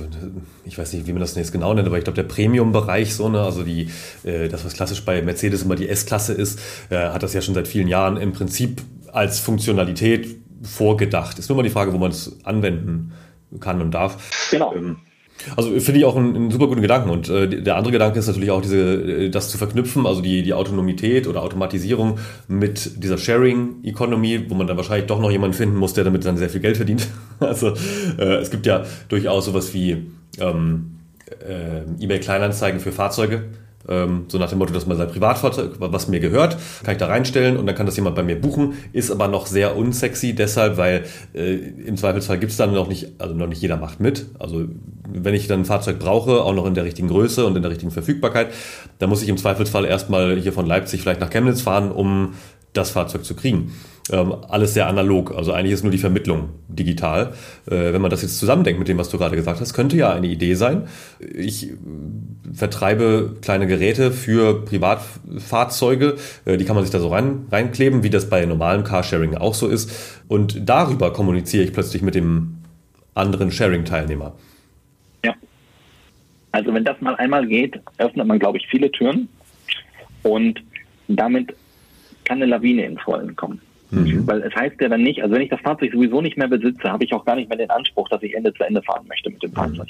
[0.65, 3.27] ich weiß nicht, wie man das jetzt genau nennt, aber ich glaube, der Premium-Bereich, so,
[3.27, 3.89] ne, also die,
[4.23, 7.55] äh, das, was klassisch bei Mercedes immer die S-Klasse ist, äh, hat das ja schon
[7.55, 11.39] seit vielen Jahren im Prinzip als Funktionalität vorgedacht.
[11.39, 13.11] Ist nur mal die Frage, wo man es anwenden
[13.59, 14.49] kann und darf.
[14.51, 14.73] Genau.
[14.75, 14.97] Ähm,
[15.55, 17.09] also finde ich auch einen, einen, super guten Gedanken.
[17.09, 20.43] Und äh, der andere Gedanke ist natürlich auch diese, äh, das zu verknüpfen, also die,
[20.43, 25.55] die Autonomität oder Automatisierung mit dieser Sharing Economy, wo man dann wahrscheinlich doch noch jemanden
[25.55, 27.07] finden muss, der damit dann sehr viel Geld verdient.
[27.41, 27.73] Also
[28.17, 30.07] äh, es gibt ja durchaus sowas wie
[30.39, 30.99] ähm,
[31.47, 33.45] äh, eBay Kleinanzeigen für Fahrzeuge
[33.89, 37.07] ähm, so nach dem Motto, dass man sein Privatfahrzeug, was mir gehört, kann ich da
[37.07, 40.77] reinstellen und dann kann das jemand bei mir buchen, ist aber noch sehr unsexy deshalb,
[40.77, 44.27] weil äh, im Zweifelsfall gibt es dann noch nicht, also noch nicht jeder macht mit.
[44.39, 44.65] Also
[45.11, 47.71] wenn ich dann ein Fahrzeug brauche, auch noch in der richtigen Größe und in der
[47.71, 48.49] richtigen Verfügbarkeit,
[48.99, 52.33] dann muss ich im Zweifelsfall erstmal hier von Leipzig vielleicht nach Chemnitz fahren, um
[52.73, 53.71] das Fahrzeug zu kriegen.
[54.11, 57.33] Ähm, alles sehr analog, also eigentlich ist nur die Vermittlung digital.
[57.67, 60.11] Äh, wenn man das jetzt zusammendenkt mit dem, was du gerade gesagt hast, könnte ja
[60.11, 60.87] eine Idee sein.
[61.19, 61.71] Ich
[62.51, 68.09] vertreibe kleine Geräte für Privatfahrzeuge, äh, die kann man sich da so rein, reinkleben, wie
[68.09, 69.91] das bei normalem Carsharing auch so ist.
[70.27, 72.57] Und darüber kommuniziere ich plötzlich mit dem
[73.13, 74.33] anderen Sharing-Teilnehmer.
[75.23, 75.35] Ja.
[76.51, 79.27] Also wenn das mal einmal geht, öffnet man, glaube ich, viele Türen
[80.23, 80.63] und
[81.07, 81.53] damit
[82.29, 83.59] kann eine Lawine ins Rollen kommen.
[83.91, 84.25] Mhm.
[84.27, 86.91] Weil es heißt ja dann nicht, also wenn ich das Fahrzeug sowieso nicht mehr besitze,
[86.91, 89.31] habe ich auch gar nicht mehr den Anspruch, dass ich Ende zu Ende fahren möchte
[89.31, 89.87] mit dem Fahrzeug.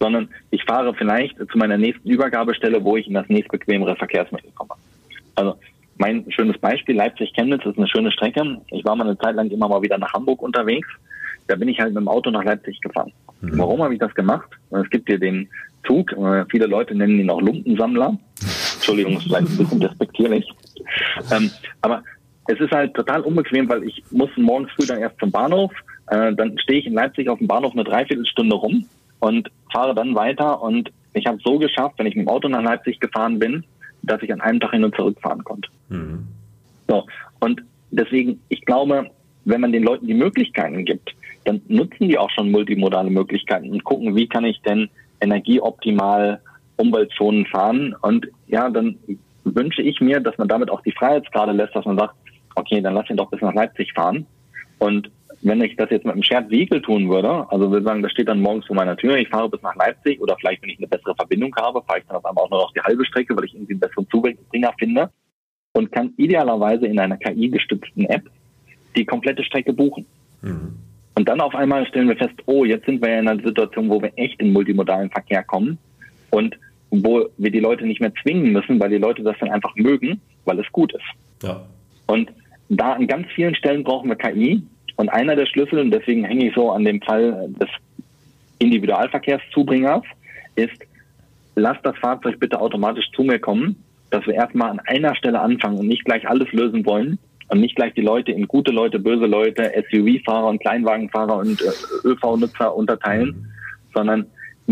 [0.00, 4.72] Sondern ich fahre vielleicht zu meiner nächsten Übergabestelle, wo ich in das nächstbequemere Verkehrsmittel komme.
[5.36, 5.54] Also
[5.98, 8.60] mein schönes Beispiel, Leipzig-Chemnitz ist eine schöne Strecke.
[8.72, 10.88] Ich war mal eine Zeit lang immer mal wieder nach Hamburg unterwegs.
[11.46, 13.12] Da bin ich halt mit dem Auto nach Leipzig gefahren.
[13.42, 13.58] Mhm.
[13.58, 14.48] Warum habe ich das gemacht?
[14.70, 15.48] Es gibt hier den
[15.86, 18.18] Zug, äh, viele Leute nennen ihn auch Lumpensammler.
[18.74, 20.52] Entschuldigung, ist vielleicht ein bisschen despektierlich.
[21.32, 21.50] Ähm,
[21.82, 22.02] aber
[22.48, 25.72] es ist halt total unbequem, weil ich muss morgens früh dann erst zum Bahnhof,
[26.08, 28.86] äh, dann stehe ich in Leipzig auf dem Bahnhof eine Dreiviertelstunde rum
[29.20, 32.48] und fahre dann weiter und ich habe es so geschafft, wenn ich mit dem Auto
[32.48, 33.64] nach Leipzig gefahren bin,
[34.02, 35.68] dass ich an einem Tag hin und zurück fahren konnte.
[35.88, 36.26] Mhm.
[36.88, 37.06] So,
[37.40, 39.10] und deswegen, ich glaube,
[39.44, 41.14] wenn man den Leuten die Möglichkeiten gibt,
[41.44, 44.88] dann nutzen die auch schon multimodale Möglichkeiten und gucken, wie kann ich denn
[45.20, 46.40] energieoptimal
[46.76, 47.94] Umweltzonen fahren.
[48.02, 48.96] Und ja, dann
[49.44, 52.14] wünsche ich mir, dass man damit auch die Freiheitsgrade lässt, dass man sagt,
[52.54, 54.26] okay, dann lass ihn doch bis nach Leipzig fahren.
[54.78, 55.10] Und
[55.42, 58.28] wenn ich das jetzt mit einem Shared Vehicle tun würde, also wir sagen, das steht
[58.28, 60.88] dann morgens vor meiner Tür, ich fahre bis nach Leipzig oder vielleicht, wenn ich eine
[60.88, 63.44] bessere Verbindung habe, fahre ich dann auf einmal auch nur noch die halbe Strecke, weil
[63.44, 65.10] ich irgendwie einen besseren Zubringer finde
[65.72, 68.28] und kann idealerweise in einer KI-gestützten App
[68.96, 70.04] die komplette Strecke buchen.
[70.42, 70.76] Mhm.
[71.14, 73.88] Und dann auf einmal stellen wir fest, oh, jetzt sind wir ja in einer Situation,
[73.88, 75.78] wo wir echt in multimodalen Verkehr kommen
[76.30, 76.58] und
[76.90, 80.20] wo wir die Leute nicht mehr zwingen müssen, weil die Leute das dann einfach mögen,
[80.44, 81.42] weil es gut ist.
[81.42, 81.64] Ja.
[82.06, 82.30] Und
[82.68, 84.62] da an ganz vielen Stellen brauchen wir KI.
[84.96, 87.68] Und einer der Schlüssel, und deswegen hänge ich so an dem Fall des
[88.58, 90.02] Individualverkehrszubringers,
[90.56, 90.76] ist,
[91.54, 93.76] lass das Fahrzeug bitte automatisch zu mir kommen,
[94.10, 97.76] dass wir erstmal an einer Stelle anfangen und nicht gleich alles lösen wollen und nicht
[97.76, 103.46] gleich die Leute in gute Leute, böse Leute, SUV-Fahrer und Kleinwagenfahrer und äh, ÖV-Nutzer unterteilen,
[103.94, 104.26] sondern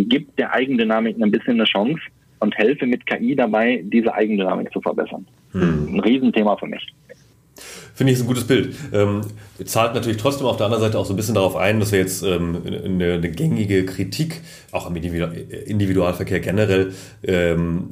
[0.06, 2.00] gibt der Eigendynamik ein bisschen eine Chance
[2.40, 5.26] und helfe mit KI dabei, diese Eigendynamik zu verbessern.
[5.52, 5.94] Mhm.
[5.94, 6.86] Ein Riesenthema für mich.
[7.98, 8.76] Finde ich ein gutes Bild.
[8.92, 9.22] Ähm,
[9.64, 11.98] zahlt natürlich trotzdem auf der anderen Seite auch so ein bisschen darauf ein, dass wir
[11.98, 16.92] jetzt ähm, eine, eine, gängige Kritik, auch am Individualverkehr generell,
[17.24, 17.88] ähm,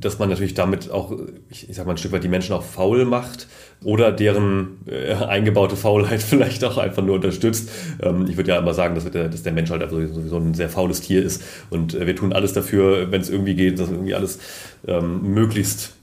[0.00, 1.12] dass man natürlich damit auch,
[1.50, 3.46] ich, ich sag mal, ein Stück weit die Menschen auch faul macht
[3.84, 7.68] oder deren äh, eingebaute Faulheit vielleicht auch einfach nur unterstützt.
[8.00, 10.54] Ähm, ich würde ja immer sagen, dass der, dass der Mensch halt also sowieso ein
[10.54, 13.90] sehr faules Tier ist und äh, wir tun alles dafür, wenn es irgendwie geht, dass
[13.90, 14.38] irgendwie alles
[14.88, 15.96] ähm, möglichst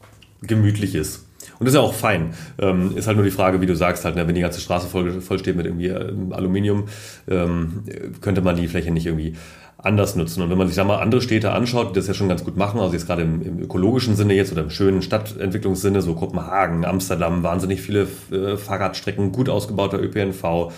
[0.44, 1.26] gemütlich ist.
[1.62, 2.34] Und das ist ja auch fein.
[2.58, 4.88] Ähm, ist halt nur die Frage, wie du sagst, halt, ne, wenn die ganze Straße
[4.88, 6.86] voll, voll steht mit irgendwie ähm, Aluminium,
[7.30, 7.84] ähm,
[8.20, 9.36] könnte man die Fläche nicht irgendwie
[9.78, 10.42] anders nutzen.
[10.42, 12.58] Und wenn man sich da mal andere Städte anschaut, die das ja schon ganz gut
[12.58, 16.84] machen, also jetzt gerade im, im ökologischen Sinne jetzt oder im schönen Stadtentwicklungssinne, so Kopenhagen,
[16.84, 20.72] Amsterdam, wahnsinnig viele äh, Fahrradstrecken, gut ausgebauter ÖPNV,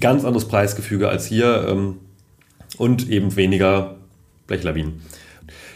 [0.00, 1.98] ganz anderes Preisgefüge als hier ähm,
[2.76, 3.94] und eben weniger
[4.48, 5.00] Blechlawinen.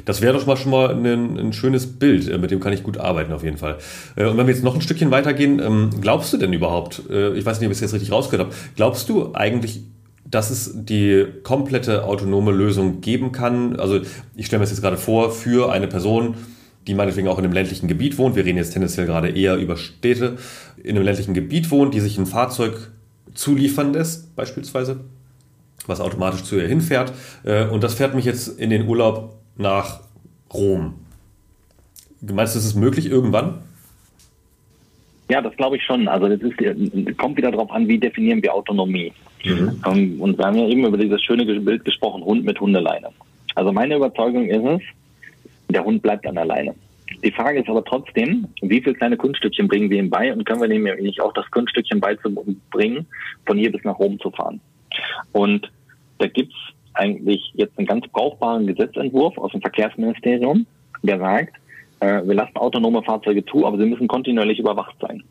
[0.04, 2.82] Das wäre doch mal schon mal ein, ein, schönes Bild, äh, mit dem kann ich
[2.82, 3.78] gut arbeiten auf jeden Fall.
[4.16, 7.34] Äh, und wenn wir jetzt noch ein Stückchen weitergehen, ähm, glaubst du denn überhaupt, äh,
[7.34, 9.82] ich weiß nicht, ob ich es jetzt richtig rausgehört habe, glaubst du eigentlich,
[10.28, 13.78] dass es die komplette autonome Lösung geben kann?
[13.78, 14.00] Also
[14.36, 16.34] ich stelle mir das jetzt gerade vor, für eine Person,
[16.86, 19.76] die meinetwegen auch in einem ländlichen Gebiet wohnt, wir reden jetzt tendenziell gerade eher über
[19.76, 20.36] Städte,
[20.82, 22.90] in einem ländlichen Gebiet wohnt, die sich ein Fahrzeug
[23.34, 25.00] zuliefern lässt, beispielsweise,
[25.86, 27.12] was automatisch zu ihr hinfährt.
[27.44, 30.00] Äh, und das fährt mich jetzt in den Urlaub nach
[30.52, 30.94] Rom.
[32.20, 33.62] Meinst du, ist es möglich irgendwann?
[35.28, 36.08] Ja, das glaube ich schon.
[36.08, 39.12] Also das ist, kommt wieder darauf an, wie definieren wir Autonomie.
[39.44, 39.82] Mhm.
[39.86, 43.08] Ähm, und wir haben ja eben über dieses schöne Bild gesprochen, Hund mit Hundeleine.
[43.54, 44.80] Also meine Überzeugung ist es,
[45.68, 46.74] der Hund bleibt an der Leine.
[47.24, 50.60] Die Frage ist aber trotzdem, wie viele kleine Kunststückchen bringen wir ihm bei und können
[50.60, 53.06] wir ihm nicht auch das Kunststückchen beizubringen,
[53.46, 54.60] von hier bis nach Rom zu fahren.
[55.32, 55.70] Und
[56.18, 56.56] da gibt's
[56.94, 60.66] eigentlich jetzt einen ganz brauchbaren Gesetzentwurf aus dem Verkehrsministerium,
[61.02, 61.54] der sagt,
[62.00, 65.22] äh, wir lassen autonome Fahrzeuge zu, aber sie müssen kontinuierlich überwacht sein.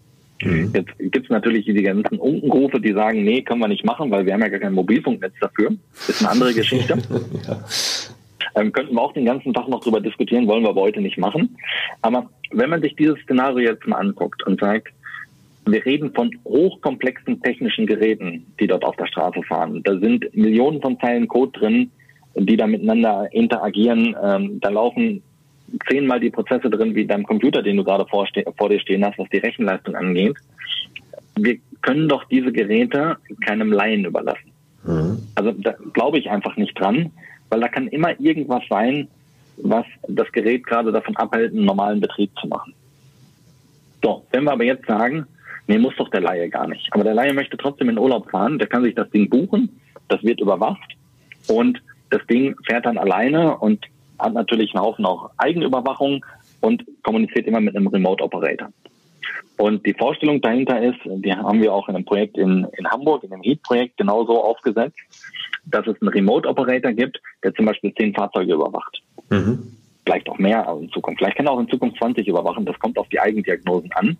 [0.43, 0.71] Mhm.
[0.73, 4.33] Jetzt gibt's natürlich die ganzen Unkenrufe, die sagen, nee, können wir nicht machen, weil wir
[4.33, 5.71] haben ja gar kein Mobilfunknetz dafür.
[5.93, 6.97] Das ist eine andere Geschichte.
[7.47, 7.59] ja.
[8.55, 11.17] ähm, könnten wir auch den ganzen Tag noch drüber diskutieren, wollen wir aber heute nicht
[11.17, 11.57] machen.
[12.01, 14.93] Aber wenn man sich dieses Szenario jetzt mal anguckt und sagt,
[15.65, 19.81] wir reden von hochkomplexen technischen Geräten, die dort auf der Straße fahren.
[19.83, 21.91] Da sind Millionen von Zeilen Code drin,
[22.35, 24.15] die da miteinander interagieren.
[24.23, 25.21] Ähm, da laufen
[25.89, 29.19] zehnmal die Prozesse drin wie deinem Computer, den du gerade vor, vor dir stehen hast,
[29.19, 30.35] was die Rechenleistung angeht.
[31.37, 34.51] Wir können doch diese Geräte keinem Laien überlassen.
[34.83, 35.19] Mhm.
[35.35, 37.11] Also da glaube ich einfach nicht dran,
[37.49, 39.07] weil da kann immer irgendwas sein,
[39.57, 42.73] was das Gerät gerade davon abhält, einen normalen Betrieb zu machen.
[44.03, 45.27] So, wenn wir aber jetzt sagen,
[45.71, 46.87] nee, muss doch der Laie gar nicht.
[46.91, 50.21] Aber der Laie möchte trotzdem in Urlaub fahren, der kann sich das Ding buchen, das
[50.21, 50.95] wird überwacht
[51.47, 53.85] und das Ding fährt dann alleine und
[54.19, 56.25] hat natürlich einen Haufen auch Eigenüberwachung
[56.59, 58.69] und kommuniziert immer mit einem Remote Operator.
[59.57, 63.23] Und die Vorstellung dahinter ist, die haben wir auch in einem Projekt in, in Hamburg,
[63.23, 64.97] in dem Heat-Projekt genauso aufgesetzt,
[65.65, 69.01] dass es einen Remote-Operator gibt, der zum Beispiel zehn Fahrzeuge überwacht.
[69.29, 69.77] Mhm.
[70.03, 71.19] Vielleicht auch mehr in Zukunft.
[71.19, 72.65] Vielleicht kann er auch in Zukunft 20 überwachen.
[72.65, 74.17] Das kommt auf die Eigendiagnosen an.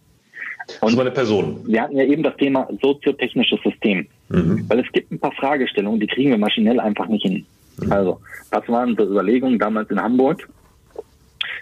[0.82, 1.62] Und das war eine Person.
[1.66, 4.08] Wir hatten ja eben das Thema soziotechnisches System.
[4.30, 4.66] Mhm.
[4.68, 7.46] Weil es gibt ein paar Fragestellungen, die kriegen wir maschinell einfach nicht hin.
[7.78, 7.92] Mhm.
[7.92, 8.20] Also,
[8.52, 10.48] was waren unsere Überlegungen damals in Hamburg?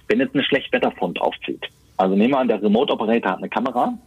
[0.08, 1.66] Wenn jetzt eine Schlechtwetterfront aufzieht,
[1.98, 3.98] also nehmen wir an, der Remote Operator hat eine Kamera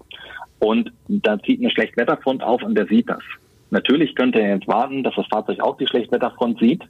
[0.58, 3.22] und da zieht eine Schlechtwetterfront auf und der sieht das.
[3.70, 6.82] Natürlich könnte er jetzt warten, dass das Fahrzeug auch die Schlechtwetterfront sieht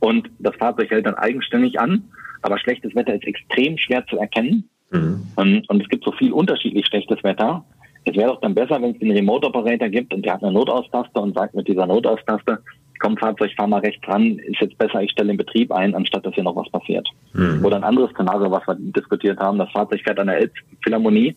[0.00, 2.04] und das Fahrzeug hält dann eigenständig an.
[2.42, 4.68] Aber schlechtes Wetter ist extrem schwer zu erkennen.
[4.94, 5.26] Mhm.
[5.36, 7.64] Und, und, es gibt so viel unterschiedlich schlechtes Wetter.
[8.04, 10.52] Es wäre doch dann besser, wenn es den Remote Operator gibt und der hat eine
[10.52, 12.58] Notaustaste und sagt mit dieser Notaustaste,
[13.00, 16.24] komm Fahrzeug, fahr mal rechts ran, ist jetzt besser, ich stelle den Betrieb ein, anstatt
[16.24, 17.08] dass hier noch was passiert.
[17.32, 17.64] Mhm.
[17.64, 21.34] Oder ein anderes Szenario, was wir diskutiert haben, das Fahrzeug fährt an der Elbphilharmonie,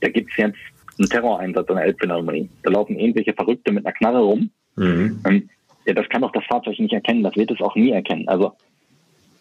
[0.00, 0.58] da gibt's jetzt
[0.98, 2.48] einen Terroreinsatz an der Elbphilharmonie.
[2.62, 4.50] Da laufen irgendwelche Verrückte mit einer Knarre rum.
[4.76, 5.20] Mhm.
[5.26, 5.48] Ähm,
[5.86, 8.28] ja, das kann doch das Fahrzeug nicht erkennen, das wird es auch nie erkennen.
[8.28, 8.52] Also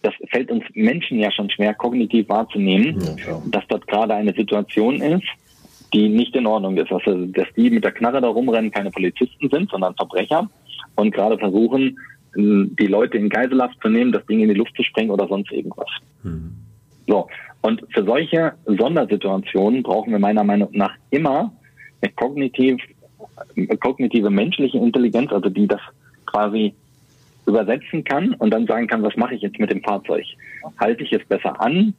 [0.02, 4.96] das fällt uns Menschen ja schon schwer, kognitiv wahrzunehmen, ja, dass dort gerade eine Situation
[5.02, 5.28] ist,
[5.94, 6.92] die nicht in Ordnung ist.
[6.92, 10.50] Also, dass die mit der Knarre da rumrennen, keine Polizisten sind, sondern Verbrecher
[10.96, 11.98] und gerade versuchen,
[12.34, 15.52] die Leute in Geiselhaft zu nehmen, das Ding in die Luft zu sprengen oder sonst
[15.52, 15.90] irgendwas.
[16.24, 16.56] Mhm.
[17.08, 17.28] So.
[17.62, 21.54] Und für solche Sondersituationen brauchen wir meiner Meinung nach immer
[22.02, 22.78] eine kognitiv,
[23.82, 25.82] kognitive menschliche Intelligenz, also die das
[26.26, 26.74] quasi
[27.46, 30.26] übersetzen kann und dann sagen kann, was mache ich jetzt mit dem Fahrzeug?
[30.80, 31.94] Halte ich es besser an?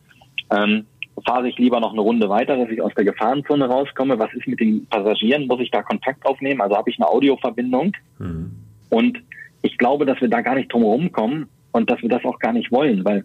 [0.51, 0.86] Ähm,
[1.26, 4.18] fahre ich lieber noch eine Runde weiter, dass ich aus der Gefahrenzone rauskomme?
[4.18, 5.47] Was ist mit den Passagieren?
[5.47, 6.61] Muss ich da Kontakt aufnehmen?
[6.61, 7.93] Also habe ich eine Audioverbindung?
[8.18, 8.53] Mhm.
[8.90, 9.18] Und
[9.62, 12.38] ich glaube, dass wir da gar nicht drum herum kommen und dass wir das auch
[12.38, 13.24] gar nicht wollen, weil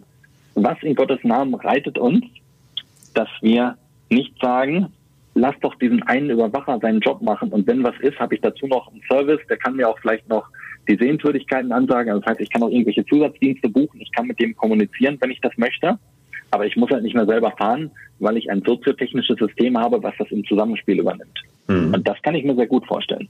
[0.54, 2.24] was in Gottes Namen reitet uns,
[3.14, 3.76] dass wir
[4.10, 4.92] nicht sagen,
[5.34, 8.66] lass doch diesen einen Überwacher seinen Job machen und wenn was ist, habe ich dazu
[8.66, 10.48] noch einen Service, der kann mir auch vielleicht noch
[10.88, 12.10] die Sehenswürdigkeiten ansagen.
[12.10, 15.30] Also das heißt, ich kann auch irgendwelche Zusatzdienste buchen, ich kann mit dem kommunizieren, wenn
[15.30, 15.98] ich das möchte.
[16.50, 20.14] Aber ich muss halt nicht mehr selber fahren, weil ich ein soziotechnisches System habe, was
[20.18, 21.42] das im Zusammenspiel übernimmt.
[21.66, 21.92] Mhm.
[21.94, 23.28] Und das kann ich mir sehr gut vorstellen.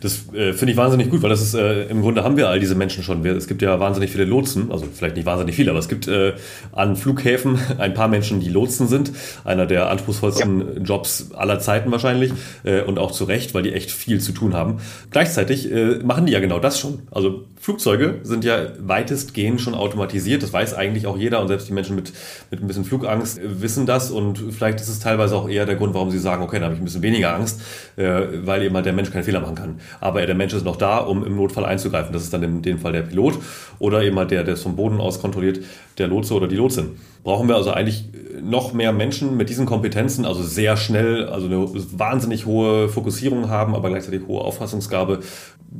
[0.00, 2.58] Das äh, finde ich wahnsinnig gut, weil das ist, äh, im Grunde haben wir all
[2.58, 3.22] diese Menschen schon.
[3.22, 6.08] Wir, es gibt ja wahnsinnig viele Lotsen, also vielleicht nicht wahnsinnig viele, aber es gibt
[6.08, 6.34] äh,
[6.72, 9.12] an Flughäfen ein paar Menschen, die Lotsen sind.
[9.44, 10.82] Einer der anspruchsvollsten ja.
[10.82, 12.32] Jobs aller Zeiten wahrscheinlich
[12.64, 14.80] äh, und auch zu Recht, weil die echt viel zu tun haben.
[15.10, 17.02] Gleichzeitig äh, machen die ja genau das schon.
[17.12, 20.42] Also Flugzeuge sind ja weitestgehend schon automatisiert.
[20.42, 22.12] Das weiß eigentlich auch jeder und selbst die Menschen mit,
[22.50, 25.76] mit ein bisschen Flugangst äh, wissen das und vielleicht ist es teilweise auch eher der
[25.76, 27.60] Grund, warum sie sagen, okay, da habe ich ein bisschen weniger Angst,
[27.96, 29.80] weil eben halt der Mensch keinen Fehler machen kann kann.
[30.00, 32.12] Aber der Mensch ist noch da, um im Notfall einzugreifen.
[32.12, 33.38] Das ist dann in dem Fall der Pilot
[33.78, 35.60] oder eben halt der, der es vom Boden aus kontrolliert,
[35.98, 36.96] der Lotse oder die Lotsin.
[37.22, 38.04] Brauchen wir also eigentlich
[38.42, 41.66] noch mehr Menschen mit diesen Kompetenzen, also sehr schnell, also eine
[41.98, 45.20] wahnsinnig hohe Fokussierung haben, aber gleichzeitig hohe Auffassungsgabe,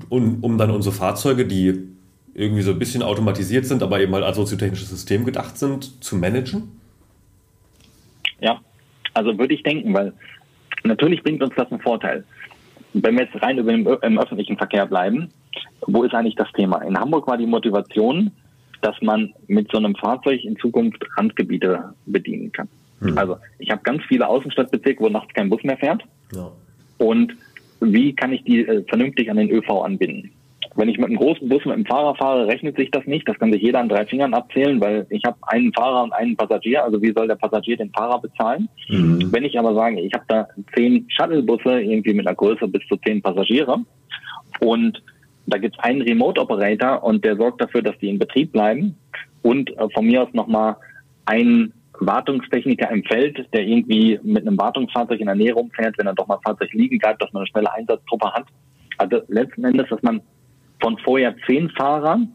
[0.09, 1.89] um, um dann unsere Fahrzeuge, die
[2.35, 6.17] irgendwie so ein bisschen automatisiert sind, aber eben halt als soziotechnisches System gedacht sind, zu
[6.17, 6.81] managen?
[8.41, 8.61] Ja,
[9.15, 10.13] also würde ich denken, weil
[10.85, 12.25] natürlich bringt uns das einen Vorteil.
[12.93, 15.29] Wenn wir jetzt rein über den, im öffentlichen Verkehr bleiben,
[15.87, 16.83] wo ist eigentlich das Thema?
[16.83, 18.33] In Hamburg war die Motivation,
[18.83, 22.69] dass man mit so einem Fahrzeug in Zukunft Randgebiete bedienen kann.
[23.01, 23.17] Mhm.
[23.17, 26.03] Also ich habe ganz viele Außenstadtbezirke, wo nachts kein Bus mehr fährt.
[26.33, 26.51] Ja.
[26.99, 27.35] Und
[27.81, 30.33] wie kann ich die äh, vernünftig an den ÖV anbinden?
[30.81, 33.29] Wenn ich mit einem großen Bus mit einem Fahrer fahre, rechnet sich das nicht.
[33.29, 36.37] Das kann sich jeder an drei Fingern abzählen, weil ich habe einen Fahrer und einen
[36.37, 36.83] Passagier.
[36.83, 38.67] Also wie soll der Passagier den Fahrer bezahlen?
[38.89, 39.31] Mhm.
[39.31, 42.97] Wenn ich aber sage, ich habe da zehn Shuttlebusse irgendwie mit einer Größe bis zu
[42.97, 43.77] zehn Passagiere
[44.61, 45.03] und
[45.47, 48.97] da gibt es einen Remote-Operator und der sorgt dafür, dass die in Betrieb bleiben
[49.43, 50.77] und äh, von mir aus nochmal
[51.27, 56.15] einen Wartungstechniker im Feld, der irgendwie mit einem Wartungsfahrzeug in der Nähe rumfährt, wenn er
[56.15, 58.47] doch mal Fahrzeug liegen bleibt, dass man eine schnelle Einsatztruppe hat.
[58.97, 60.23] Also letzten Endes, dass man
[60.81, 62.33] von vorher zehn Fahrern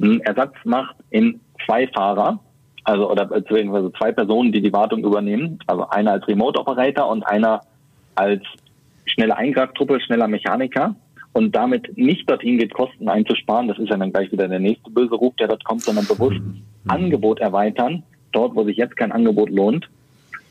[0.00, 2.40] einen Ersatz macht in zwei Fahrer,
[2.84, 7.60] also oder beziehungsweise zwei Personen, die die Wartung übernehmen, also einer als Remote-Operator und einer
[8.14, 8.42] als
[9.06, 10.94] schnelle Eingreiftruppe, schneller Mechaniker.
[11.32, 14.88] Und damit nicht dorthin geht, Kosten einzusparen, das ist ja dann gleich wieder der nächste
[14.88, 16.40] böse Ruf, der dort kommt, sondern bewusst.
[16.86, 19.88] Angebot erweitern, dort, wo sich jetzt kein Angebot lohnt,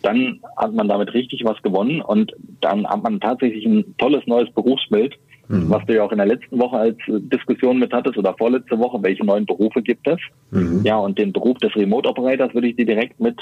[0.01, 2.01] dann hat man damit richtig was gewonnen.
[2.01, 5.15] Und dann hat man tatsächlich ein tolles neues Berufsbild,
[5.53, 5.69] mhm.
[5.69, 9.01] was du ja auch in der letzten Woche als Diskussion mit hattest oder vorletzte Woche,
[9.01, 10.19] welche neuen Berufe gibt es.
[10.51, 10.81] Mhm.
[10.83, 13.37] Ja, und den Beruf des Remote Operators würde ich dir direkt mit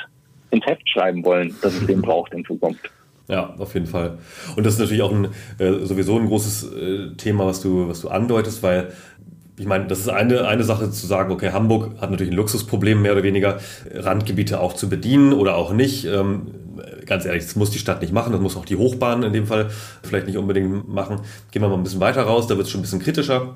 [0.52, 2.90] ins Heft schreiben wollen, dass es den braucht in Zukunft.
[3.28, 4.18] Ja, auf jeden Fall.
[4.58, 8.02] Und das ist natürlich auch ein, äh, sowieso ein großes äh, Thema, was du, was
[8.02, 8.90] du andeutest, weil
[9.58, 13.02] ich meine, das ist eine, eine Sache zu sagen, okay, Hamburg hat natürlich ein Luxusproblem,
[13.02, 13.60] mehr oder weniger,
[13.94, 16.06] Randgebiete auch zu bedienen oder auch nicht.
[16.06, 16.48] Ähm,
[17.06, 19.48] ganz ehrlich, das muss die Stadt nicht machen, das muss auch die Hochbahn in dem
[19.48, 19.70] Fall
[20.04, 21.22] vielleicht nicht unbedingt machen.
[21.52, 23.56] Gehen wir mal ein bisschen weiter raus, da wird es schon ein bisschen kritischer.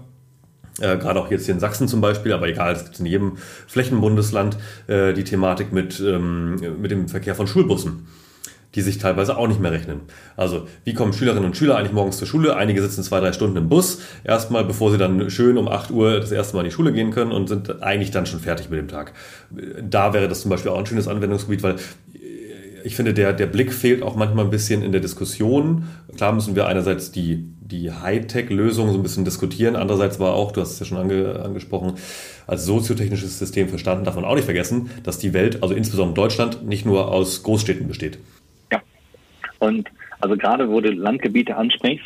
[0.80, 3.38] Äh, Gerade auch jetzt hier in Sachsen zum Beispiel, aber egal, es gibt in jedem
[3.68, 8.08] Flächenbundesland äh, die Thematik mit, ähm, mit dem Verkehr von Schulbussen
[8.76, 10.02] die sich teilweise auch nicht mehr rechnen.
[10.36, 12.58] Also, wie kommen Schülerinnen und Schüler eigentlich morgens zur Schule?
[12.58, 16.20] Einige sitzen zwei, drei Stunden im Bus, erstmal, bevor sie dann schön um 8 Uhr
[16.20, 18.80] das erste Mal in die Schule gehen können und sind eigentlich dann schon fertig mit
[18.80, 19.14] dem Tag.
[19.82, 21.76] Da wäre das zum Beispiel auch ein schönes Anwendungsgebiet, weil
[22.86, 25.86] ich finde, der, der Blick fehlt auch manchmal ein bisschen in der Diskussion.
[26.16, 30.62] Klar müssen wir einerseits die, die Hightech-Lösung so ein bisschen diskutieren, andererseits war auch, du
[30.62, 31.96] hast es ja schon ange, angesprochen,
[32.46, 36.64] als soziotechnisches System verstanden, darf man auch nicht vergessen, dass die Welt, also insbesondere Deutschland,
[36.64, 38.20] nicht nur aus Großstädten besteht.
[39.60, 42.06] Und also gerade wo du Landgebiete ansprichst,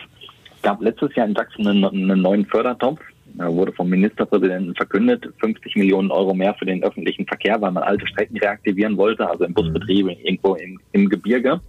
[0.62, 3.02] gab letztes Jahr in Sachsen einen, einen neuen Fördertopf,
[3.38, 8.08] wurde vom Ministerpräsidenten verkündet, 50 Millionen Euro mehr für den öffentlichen Verkehr, weil man alte
[8.08, 10.12] Strecken reaktivieren wollte, also im Busbetrieb mhm.
[10.24, 11.62] irgendwo im, im Gebirge.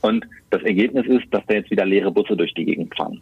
[0.00, 3.20] Und das Ergebnis ist, dass da jetzt wieder leere Busse durch die Gegend fahren.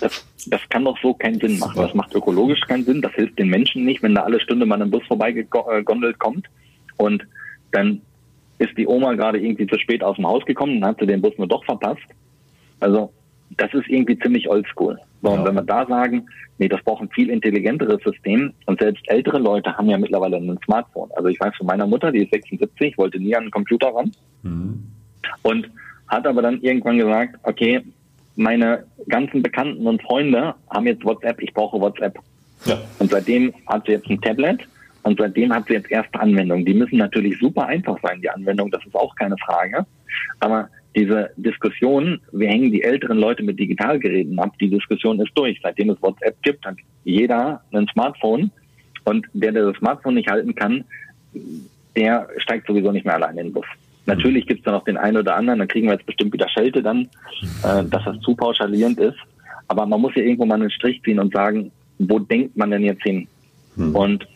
[0.00, 1.80] Das, das kann doch so keinen Sinn machen.
[1.80, 3.00] Das macht ökologisch keinen Sinn.
[3.00, 6.46] Das hilft den Menschen nicht, wenn da alle Stunde mal ein Bus vorbeigegondelt kommt.
[6.96, 7.24] Und
[7.70, 8.02] dann
[8.58, 11.22] ist die Oma gerade irgendwie zu spät aus dem Haus gekommen, dann hat sie den
[11.22, 12.06] Bus nur doch verpasst.
[12.80, 13.12] Also
[13.56, 14.98] das ist irgendwie ziemlich oldschool.
[15.22, 15.34] So, ja.
[15.34, 16.26] Und wenn wir da sagen,
[16.58, 20.58] nee, das braucht ein viel intelligenteres System und selbst ältere Leute haben ja mittlerweile ein
[20.64, 21.10] Smartphone.
[21.16, 24.12] Also ich weiß von meiner Mutter, die ist 76, wollte nie an den Computer ran
[24.42, 24.84] mhm.
[25.42, 25.70] und
[26.08, 27.82] hat aber dann irgendwann gesagt, okay,
[28.36, 32.18] meine ganzen Bekannten und Freunde haben jetzt WhatsApp, ich brauche WhatsApp.
[32.64, 32.78] Ja.
[32.98, 34.60] Und seitdem hat sie jetzt ein Tablet
[35.02, 36.64] und seitdem hat sie jetzt erste Anwendungen.
[36.64, 39.84] Die müssen natürlich super einfach sein, die Anwendung, das ist auch keine Frage.
[40.40, 45.58] Aber diese Diskussion, wir hängen die älteren Leute mit Digitalgeräten ab, die Diskussion ist durch.
[45.62, 48.50] Seitdem es WhatsApp gibt, hat jeder ein Smartphone.
[49.04, 50.84] Und der, der das Smartphone nicht halten kann,
[51.96, 53.66] der steigt sowieso nicht mehr alleine in den Bus.
[54.06, 56.48] Natürlich gibt es da noch den einen oder anderen, dann kriegen wir jetzt bestimmt wieder
[56.48, 57.08] Schelte dann,
[57.62, 59.18] äh, dass das zu pauschalierend ist.
[59.68, 62.82] Aber man muss ja irgendwo mal einen Strich ziehen und sagen, wo denkt man denn
[62.82, 63.28] jetzt hin?
[63.76, 63.94] Hm.
[63.94, 64.26] Und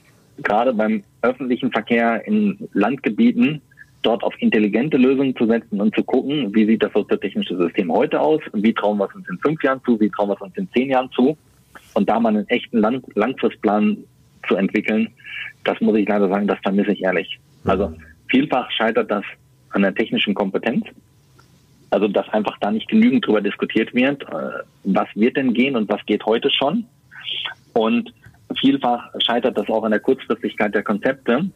[0.43, 3.63] gerade beim öffentlichen Verkehr in Landgebieten
[4.03, 8.21] dort auf intelligente Lösungen zu setzen und zu gucken, wie sieht das soziotechnische System heute
[8.21, 10.57] aus, wie trauen wir es uns in fünf Jahren zu, wie trauen wir es uns
[10.57, 11.37] in zehn Jahren zu
[11.95, 13.99] und da mal einen echten Lang Langfristplan
[14.49, 15.09] zu entwickeln,
[15.65, 17.39] das muss ich leider sagen, das vermisse ich ehrlich.
[17.65, 17.93] Also
[18.29, 19.25] vielfach scheitert das
[19.71, 20.87] an der technischen Kompetenz.
[21.91, 25.89] Also dass einfach da nicht genügend drüber diskutiert wird, äh, was wird denn gehen und
[25.89, 26.87] was geht heute schon.
[27.75, 28.13] Und
[28.61, 31.49] Vielfach scheitert das auch an der Kurzfristigkeit der Konzepte,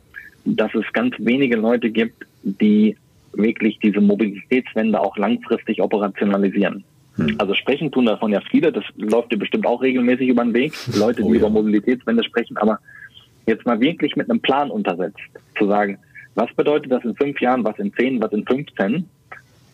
[0.45, 2.97] dass es ganz wenige Leute gibt, die
[3.33, 6.85] wirklich diese Mobilitätswende auch langfristig operationalisieren.
[7.17, 7.35] Hm.
[7.39, 10.73] Also sprechen tun davon ja viele, das läuft dir bestimmt auch regelmäßig über den Weg,
[10.97, 11.41] Leute, die oh, ja.
[11.41, 12.79] über Mobilitätswende sprechen, aber
[13.47, 15.19] jetzt mal wirklich mit einem Plan untersetzt,
[15.59, 15.99] zu sagen,
[16.35, 19.09] was bedeutet das in fünf Jahren, was in zehn, was in 15,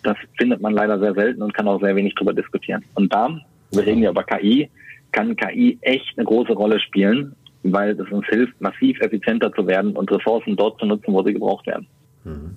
[0.04, 2.84] das findet man leider sehr selten und kann auch sehr wenig darüber diskutieren.
[2.94, 3.40] Und da,
[3.72, 4.68] wir reden ja über KI,
[5.10, 9.96] kann KI echt eine große Rolle spielen, weil es uns hilft, massiv effizienter zu werden
[9.96, 11.86] und Ressourcen dort zu nutzen, wo sie gebraucht werden.
[12.24, 12.56] Mhm.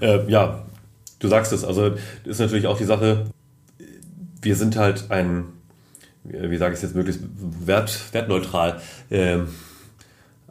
[0.00, 0.64] Äh, ja,
[1.18, 1.64] du sagst es.
[1.64, 1.94] Also
[2.24, 3.26] ist natürlich auch die Sache,
[4.40, 5.44] wir sind halt ein,
[6.24, 7.22] wie sage ich es jetzt möglichst
[7.66, 9.38] wert, wertneutral, äh,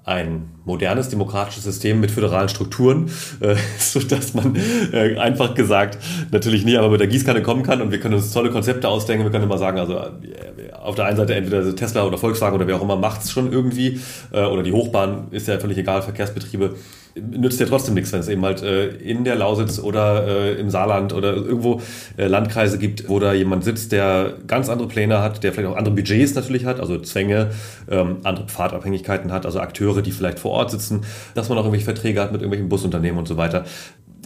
[0.04, 3.10] ein modernes demokratisches System mit föderalen Strukturen,
[3.40, 4.58] äh, sodass man
[4.92, 5.98] äh, einfach gesagt
[6.32, 9.24] natürlich nie aber mit der Gießkanne kommen kann und wir können uns tolle Konzepte ausdenken.
[9.24, 12.68] Wir können immer sagen, also äh, auf der einen Seite entweder Tesla oder Volkswagen oder
[12.68, 14.00] wer auch immer macht es schon irgendwie
[14.32, 16.76] äh, oder die Hochbahn ist ja völlig egal, Verkehrsbetriebe
[17.16, 21.34] nützt ja trotzdem nichts, wenn es eben halt in der Lausitz oder im Saarland oder
[21.34, 21.82] irgendwo
[22.16, 25.94] Landkreise gibt, wo da jemand sitzt, der ganz andere Pläne hat, der vielleicht auch andere
[25.94, 27.52] Budgets natürlich hat, also Zwänge,
[27.90, 31.02] ähm, andere Pfadabhängigkeiten hat, also Akteure, die vielleicht vor Ort sitzen,
[31.34, 33.66] dass man auch irgendwelche Verträge hat mit irgendwelchen Busunternehmen und so weiter.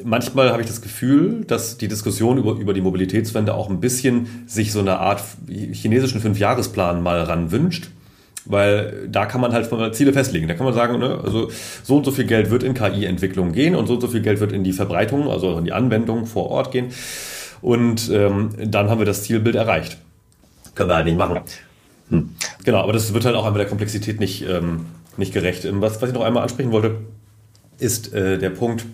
[0.03, 4.43] Manchmal habe ich das Gefühl, dass die Diskussion über, über die Mobilitätswende auch ein bisschen
[4.45, 7.89] sich so eine Art chinesischen Fünfjahresplan mal ranwünscht
[8.45, 10.47] weil da kann man halt Ziele festlegen.
[10.47, 11.49] Da kann man sagen, ne, also
[11.83, 14.39] so und so viel Geld wird in KI-Entwicklung gehen und so und so viel Geld
[14.39, 16.89] wird in die Verbreitung, also in die Anwendung vor Ort gehen.
[17.61, 19.97] Und ähm, dann haben wir das Zielbild erreicht.
[20.75, 21.39] Können wir halt nicht machen.
[22.09, 22.29] Hm.
[22.63, 24.85] Genau, aber das wird halt auch einmal der Komplexität nicht, ähm,
[25.17, 25.65] nicht gerecht.
[25.65, 26.97] Ähm, was, was ich noch einmal ansprechen wollte,
[27.77, 28.85] ist äh, der Punkt,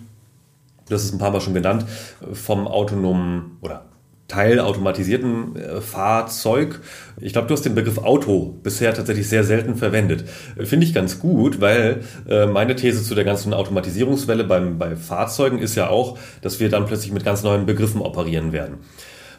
[0.90, 1.86] das ist ein paar Mal schon genannt,
[2.34, 3.86] vom autonomen oder
[4.32, 6.80] teilautomatisierten äh, Fahrzeug.
[7.20, 10.24] Ich glaube, du hast den Begriff Auto bisher tatsächlich sehr selten verwendet.
[10.58, 14.96] Äh, finde ich ganz gut, weil äh, meine These zu der ganzen Automatisierungswelle beim, bei
[14.96, 18.78] Fahrzeugen ist ja auch, dass wir dann plötzlich mit ganz neuen Begriffen operieren werden.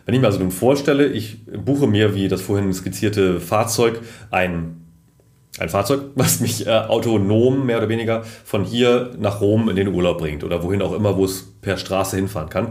[0.05, 4.82] Wenn ich mir also nun vorstelle, ich buche mir, wie das vorhin skizzierte Fahrzeug, ein
[5.59, 9.89] ein Fahrzeug, was mich äh, autonom mehr oder weniger von hier nach Rom in den
[9.89, 12.69] Urlaub bringt oder wohin auch immer, wo es per Straße hinfahren kann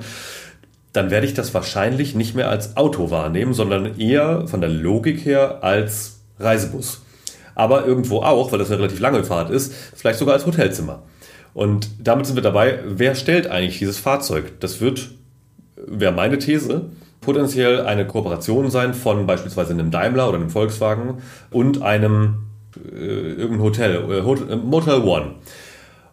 [0.93, 5.25] dann werde ich das wahrscheinlich nicht mehr als Auto wahrnehmen, sondern eher von der Logik
[5.25, 7.01] her als Reisebus.
[7.55, 11.03] Aber irgendwo auch, weil das eine relativ lange Fahrt ist, vielleicht sogar als Hotelzimmer.
[11.53, 14.59] Und damit sind wir dabei, wer stellt eigentlich dieses Fahrzeug?
[14.59, 15.11] Das wird,
[15.75, 21.21] wäre meine These, potenziell eine Kooperation sein von beispielsweise einem Daimler oder einem Volkswagen
[21.51, 22.47] und einem
[22.78, 25.36] äh, irgendein Hotel, äh, Motel One.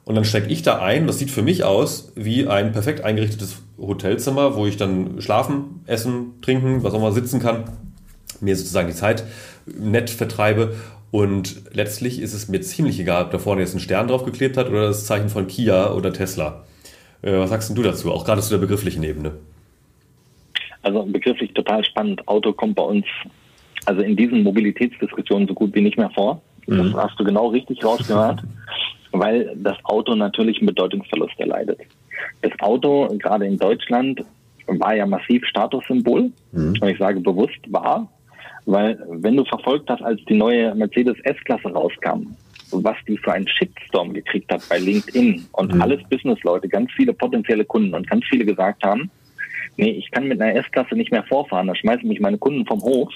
[0.04, 1.06] Und dann stecke ich da ein.
[1.06, 6.40] Das sieht für mich aus wie ein perfekt eingerichtetes Hotelzimmer, wo ich dann schlafen, essen,
[6.40, 7.64] trinken, was auch immer sitzen kann,
[8.40, 9.24] mir sozusagen die Zeit
[9.66, 10.74] nett vertreibe.
[11.10, 14.68] Und letztlich ist es mir ziemlich egal, ob da vorne jetzt ein Stern draufgeklebt hat
[14.68, 16.64] oder das Zeichen von Kia oder Tesla.
[17.22, 19.32] Äh, was sagst du dazu, auch gerade zu der begrifflichen Ebene?
[20.82, 22.26] Also begrifflich total spannend.
[22.28, 23.04] Auto kommt bei uns
[23.84, 26.42] also in diesen Mobilitätsdiskussionen so gut wie nicht mehr vor.
[26.68, 26.96] Das mhm.
[26.96, 28.42] hast du genau richtig rausgehört
[29.12, 31.80] weil das Auto natürlich einen Bedeutungsverlust erleidet.
[32.42, 34.24] Das Auto, gerade in Deutschland,
[34.66, 36.30] war ja massiv Statussymbol.
[36.52, 36.74] Mhm.
[36.80, 38.10] Und ich sage bewusst war,
[38.66, 42.34] weil wenn du verfolgt hast, als die neue Mercedes S-Klasse rauskam,
[42.70, 45.80] was die für einen Shitstorm gekriegt hat bei LinkedIn und mhm.
[45.80, 49.10] alles Businessleute, ganz viele potenzielle Kunden und ganz viele gesagt haben,
[49.78, 52.82] nee, ich kann mit einer S-Klasse nicht mehr vorfahren, da schmeißen mich meine Kunden vom
[52.82, 53.10] Hof,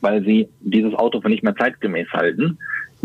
[0.00, 2.58] weil sie dieses Auto für nicht mehr zeitgemäß halten,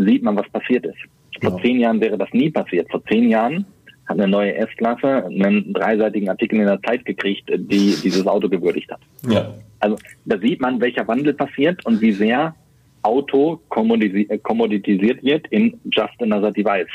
[0.04, 0.98] sieht man, was passiert ist.
[1.40, 1.62] Vor ja.
[1.62, 2.90] zehn Jahren wäre das nie passiert.
[2.90, 3.64] Vor zehn Jahren
[4.06, 8.90] hat eine neue S-Klasse einen dreiseitigen Artikel in der Zeit gekriegt, die dieses Auto gewürdigt
[8.90, 9.00] hat.
[9.28, 9.54] Ja.
[9.78, 12.54] Also da sieht man, welcher Wandel passiert und wie sehr
[13.02, 16.90] Auto kommoditisiert wird in just another device.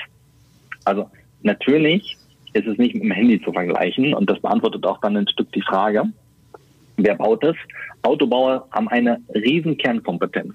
[0.83, 1.09] Also
[1.41, 2.17] natürlich
[2.53, 5.51] ist es nicht mit dem Handy zu vergleichen und das beantwortet auch dann ein Stück
[5.53, 6.03] die Frage,
[6.97, 7.55] wer baut es?
[8.03, 10.53] Autobauer haben eine riesen Kernkompetenz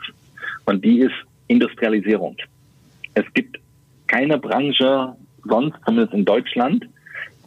[0.67, 1.15] und die ist
[1.51, 2.37] Industrialisierung.
[3.15, 3.59] Es gibt
[4.07, 6.89] keine Branche sonst, zumindest in Deutschland,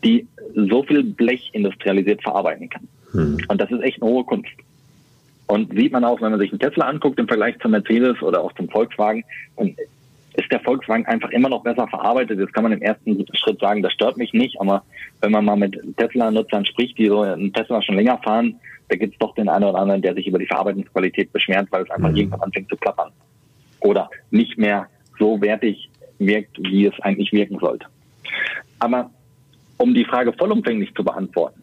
[0.03, 2.87] die so viel Blech industrialisiert verarbeiten kann.
[3.11, 3.37] Hm.
[3.47, 4.51] Und das ist echt eine hohe Kunst.
[5.47, 8.41] Und sieht man auch, wenn man sich einen Tesla anguckt im Vergleich zum Mercedes oder
[8.41, 9.23] auch zum Volkswagen,
[9.55, 9.75] dann
[10.35, 12.39] ist der Volkswagen einfach immer noch besser verarbeitet.
[12.39, 14.59] Das kann man im ersten Schritt sagen, das stört mich nicht.
[14.59, 14.83] Aber
[15.21, 18.55] wenn man mal mit Tesla-Nutzern spricht, die so einen Tesla schon länger fahren,
[18.89, 21.83] da gibt es doch den einen oder anderen, der sich über die Verarbeitungsqualität beschwert, weil
[21.83, 22.17] es einfach mhm.
[22.17, 23.11] irgendwann anfängt zu klappern.
[23.83, 24.87] Oder nicht mehr
[25.19, 27.85] so wertig wirkt, wie es eigentlich wirken sollte.
[28.79, 29.11] Aber
[29.77, 31.61] um die Frage vollumfänglich zu beantworten,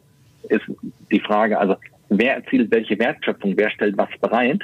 [0.48, 0.64] ist
[1.10, 1.76] die Frage, also
[2.08, 4.60] wer erzielt welche Wertschöpfung, wer stellt was bereit,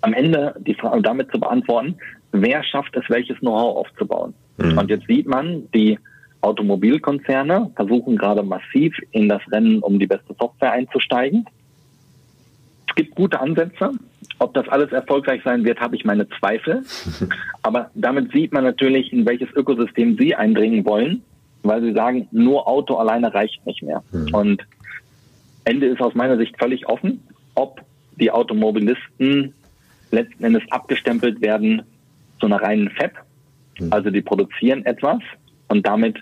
[0.00, 1.96] am Ende die Frage damit zu beantworten,
[2.32, 4.34] wer schafft es, welches Know-how aufzubauen.
[4.58, 4.78] Mhm.
[4.78, 5.98] Und jetzt sieht man, die
[6.40, 11.46] Automobilkonzerne versuchen gerade massiv in das Rennen um die beste Software einzusteigen.
[12.92, 13.92] Es gibt gute Ansätze.
[14.38, 16.82] Ob das alles erfolgreich sein wird, habe ich meine Zweifel.
[17.62, 21.22] Aber damit sieht man natürlich, in welches Ökosystem Sie eindringen wollen,
[21.62, 24.02] weil Sie sagen, nur Auto alleine reicht nicht mehr.
[24.12, 24.34] Mhm.
[24.34, 24.62] Und
[25.64, 27.22] Ende ist aus meiner Sicht völlig offen,
[27.54, 27.80] ob
[28.16, 29.54] die Automobilisten
[30.10, 31.82] letzten Endes abgestempelt werden
[32.40, 33.12] zu einer reinen FEP.
[33.78, 33.90] Mhm.
[33.90, 35.20] Also die produzieren etwas
[35.68, 36.18] und damit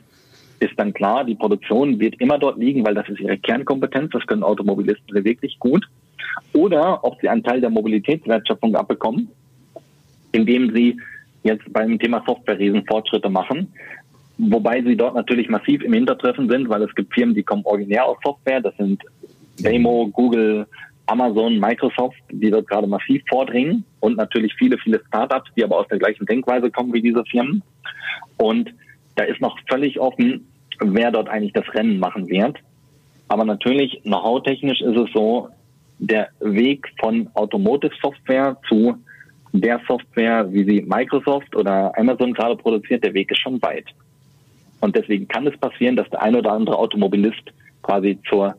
[0.61, 4.25] ist dann klar, die Produktion wird immer dort liegen, weil das ist ihre Kernkompetenz, das
[4.27, 5.89] können Automobilisten wirklich gut.
[6.53, 9.29] Oder ob sie einen Teil der Mobilitätswertschöpfung abbekommen,
[10.33, 10.97] indem sie
[11.43, 13.73] jetzt beim Thema Software riesen Fortschritte machen.
[14.39, 18.07] Wobei sie dort natürlich massiv im Hintertreffen sind, weil es gibt Firmen, die kommen originär
[18.07, 18.61] aus Software.
[18.61, 19.03] Das sind
[19.63, 20.67] Waymo, Google,
[21.07, 25.89] Amazon, Microsoft, die dort gerade massiv vordringen und natürlich viele, viele Startups, die aber aus
[25.89, 27.63] der gleichen Denkweise kommen wie diese Firmen.
[28.37, 28.73] Und
[29.17, 30.47] da ist noch völlig offen,
[30.81, 32.57] wer dort eigentlich das Rennen machen wird.
[33.29, 35.49] Aber natürlich, know-how-technisch ist es so,
[36.01, 38.97] der Weg von Automotive Software zu
[39.53, 43.87] der Software, wie sie Microsoft oder Amazon gerade produziert, der Weg ist schon weit.
[44.81, 47.43] Und deswegen kann es passieren, dass der ein oder andere Automobilist
[47.83, 48.57] quasi zur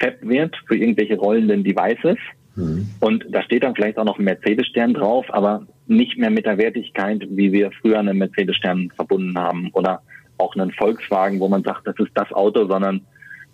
[0.00, 2.18] Fab wird für irgendwelche rollenden Devices.
[2.56, 2.88] Mhm.
[3.00, 6.58] Und da steht dann vielleicht auch noch ein Mercedes-Stern drauf, aber nicht mehr mit der
[6.58, 10.02] Wertigkeit, wie wir früher einen Mercedes-Stern verbunden haben oder
[10.38, 13.00] auch einen Volkswagen, wo man sagt, das ist das Auto, sondern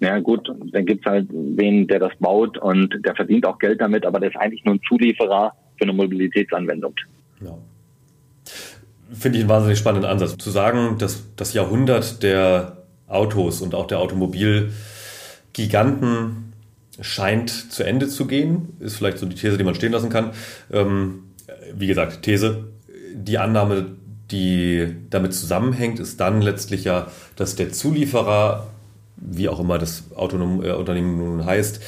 [0.00, 4.06] ja gut, dann gibt's halt wen, der das baut und der verdient auch Geld damit,
[4.06, 6.94] aber der ist eigentlich nur ein Zulieferer für eine Mobilitätsanwendung.
[7.40, 7.56] Ja.
[9.12, 10.36] Finde ich einen wahnsinnig spannenden Ansatz.
[10.38, 12.78] Zu sagen, dass das Jahrhundert der
[13.08, 16.52] Autos und auch der Automobilgiganten
[17.00, 20.30] scheint zu Ende zu gehen, ist vielleicht so die These, die man stehen lassen kann.
[20.72, 21.24] Ähm,
[21.74, 22.68] wie gesagt, These,
[23.14, 23.96] die Annahme,
[24.30, 28.68] die damit zusammenhängt, ist dann letztlich ja, dass der Zulieferer
[29.20, 31.80] wie auch immer das Autonom, äh, Unternehmen nun heißt,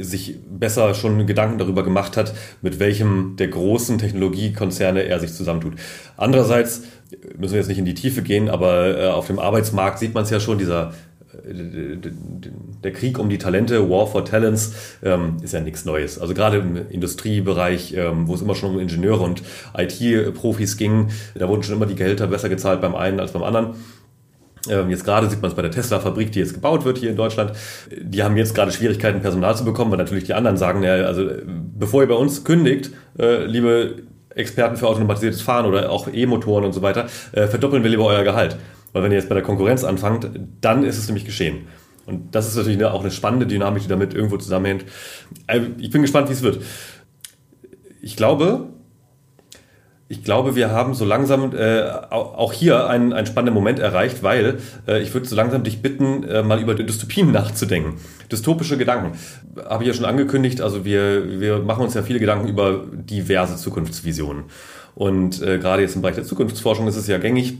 [0.00, 5.74] sich besser schon Gedanken darüber gemacht hat, mit welchem der großen Technologiekonzerne er sich zusammentut.
[6.16, 6.82] Andererseits
[7.36, 10.24] müssen wir jetzt nicht in die Tiefe gehen, aber äh, auf dem Arbeitsmarkt sieht man
[10.24, 10.92] es ja schon, dieser
[11.46, 11.96] äh,
[12.82, 16.18] der Krieg um die Talente, War for Talents, ähm, ist ja nichts Neues.
[16.18, 19.42] Also gerade im Industriebereich, ähm, wo es immer schon um Ingenieure und
[19.76, 23.74] IT-Profis ging, da wurden schon immer die Gehälter besser gezahlt beim einen als beim anderen.
[24.68, 27.16] Ähm, jetzt gerade sieht man es bei der Tesla-Fabrik, die jetzt gebaut wird hier in
[27.16, 27.52] Deutschland.
[27.90, 31.28] Die haben jetzt gerade Schwierigkeiten, Personal zu bekommen, weil natürlich die anderen sagen, ja, also
[31.78, 36.72] bevor ihr bei uns kündigt, äh, liebe Experten für automatisiertes Fahren oder auch E-Motoren und
[36.72, 38.56] so weiter, äh, verdoppeln wir lieber euer Gehalt.
[38.92, 40.28] Weil wenn ihr jetzt bei der Konkurrenz anfangt,
[40.60, 41.66] dann ist es nämlich geschehen.
[42.06, 44.84] Und das ist natürlich auch eine spannende Dynamik, die damit irgendwo zusammenhängt.
[45.46, 46.62] Äh, ich bin gespannt, wie es wird.
[48.02, 48.68] Ich glaube,
[50.08, 54.58] ich glaube, wir haben so langsam äh, auch hier einen, einen spannenden Moment erreicht, weil
[54.86, 57.94] äh, ich würde so langsam dich bitten, äh, mal über Dystopien nachzudenken.
[58.30, 59.18] Dystopische Gedanken.
[59.64, 63.56] Habe ich ja schon angekündigt, also wir, wir machen uns ja viele Gedanken über diverse
[63.56, 64.44] Zukunftsvisionen.
[64.94, 67.54] Und äh, gerade jetzt im Bereich der Zukunftsforschung ist es ja gängig,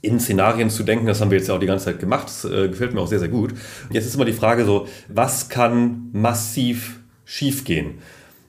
[0.00, 1.06] in Szenarien zu denken.
[1.06, 2.26] Das haben wir jetzt ja auch die ganze Zeit gemacht.
[2.26, 3.54] Das äh, gefällt mir auch sehr, sehr gut.
[3.90, 7.98] Jetzt ist immer die Frage so, was kann massiv schiefgehen?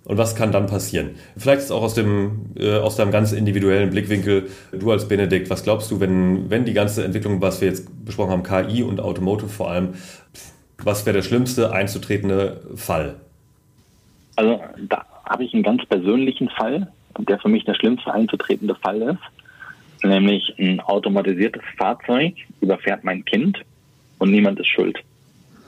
[0.10, 1.12] Und was kann dann passieren?
[1.38, 5.62] Vielleicht ist auch aus dem, äh, aus deinem ganz individuellen Blickwinkel, du als Benedikt, was
[5.62, 9.50] glaubst du, wenn, wenn die ganze Entwicklung, was wir jetzt besprochen haben, KI und Automotive
[9.50, 9.94] vor allem,
[10.80, 13.18] was wäre der schlimmste einzutretende Fall?
[14.36, 19.04] Also da habe ich einen ganz persönlichen Fall, der für mich der schlimmste einzutretende Fall
[19.04, 23.60] ist, nämlich ein automatisiertes Fahrzeug überfährt mein Kind
[24.18, 24.98] und niemand ist schuld.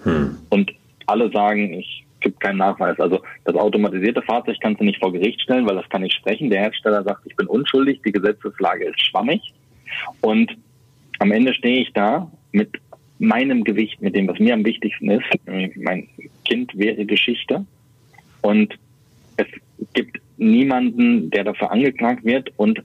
[0.02, 0.40] Hm.
[0.50, 0.72] Und
[1.06, 3.00] alle sagen, ich gibt keinen Nachweis.
[3.00, 6.50] Also das automatisierte Fahrzeug kannst du nicht vor Gericht stellen, weil das kann nicht sprechen.
[6.50, 9.54] Der Hersteller sagt, ich bin unschuldig, die Gesetzeslage ist schwammig.
[10.22, 10.56] Und
[11.20, 12.70] am Ende stehe ich da mit
[13.20, 15.26] meinem Gewicht, mit dem, was mir am wichtigsten ist.
[15.76, 16.08] Mein
[16.46, 17.66] Kind wäre Geschichte.
[18.42, 18.78] Und
[19.38, 19.48] es
[19.94, 22.50] gibt niemanden, der dafür angeklagt wird.
[22.58, 22.82] Und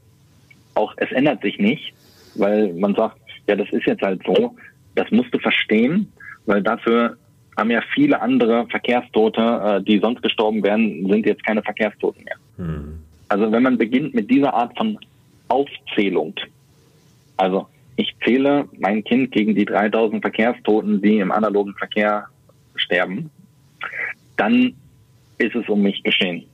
[0.75, 1.95] auch es ändert sich nicht,
[2.35, 3.19] weil man sagt,
[3.49, 4.57] ja, das ist jetzt halt so.
[4.95, 6.13] Das musst du verstehen,
[6.45, 7.17] weil dafür
[7.57, 12.37] haben ja viele andere Verkehrstote, äh, die sonst gestorben wären, sind jetzt keine Verkehrstoten mehr.
[12.57, 12.99] Hm.
[13.29, 14.99] Also wenn man beginnt mit dieser Art von
[15.49, 16.35] Aufzählung,
[17.37, 22.27] also ich zähle mein Kind gegen die 3000 Verkehrstoten, die im analogen Verkehr
[22.77, 23.31] sterben,
[24.37, 24.75] dann
[25.39, 26.45] ist es um mich geschehen.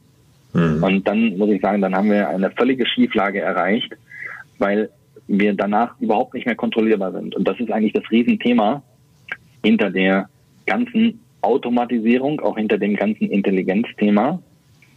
[0.52, 0.82] Hm.
[0.82, 3.92] Und dann muss ich sagen, dann haben wir eine völlige Schieflage erreicht,
[4.58, 4.90] weil
[5.26, 7.34] wir danach überhaupt nicht mehr kontrollierbar sind.
[7.34, 8.82] Und das ist eigentlich das Riesenthema
[9.64, 10.28] hinter der
[10.66, 14.40] ganzen Automatisierung, auch hinter dem ganzen Intelligenzthema.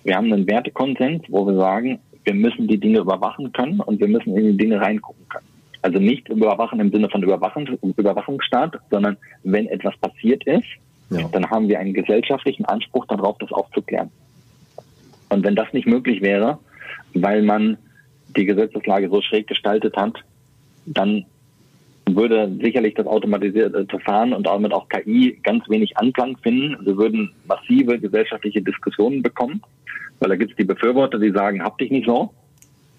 [0.03, 4.07] Wir haben einen Wertekonsens, wo wir sagen, wir müssen die Dinge überwachen können und wir
[4.07, 5.47] müssen in die Dinge reingucken können.
[5.81, 10.65] Also nicht überwachen im Sinne von Überwachung, Überwachungsstaat, sondern wenn etwas passiert ist,
[11.11, 11.27] ja.
[11.31, 14.09] dann haben wir einen gesellschaftlichen Anspruch darauf, das aufzuklären.
[15.29, 16.57] Und wenn das nicht möglich wäre,
[17.13, 17.77] weil man
[18.35, 20.15] die Gesetzeslage so schräg gestaltet hat,
[20.85, 21.25] dann
[22.07, 26.77] würde sicherlich das automatisierte Verfahren und damit auch KI ganz wenig Anklang finden.
[26.85, 29.61] Wir würden massive gesellschaftliche Diskussionen bekommen,
[30.19, 32.31] weil da gibt es die Befürworter, die sagen, hab dich nicht so.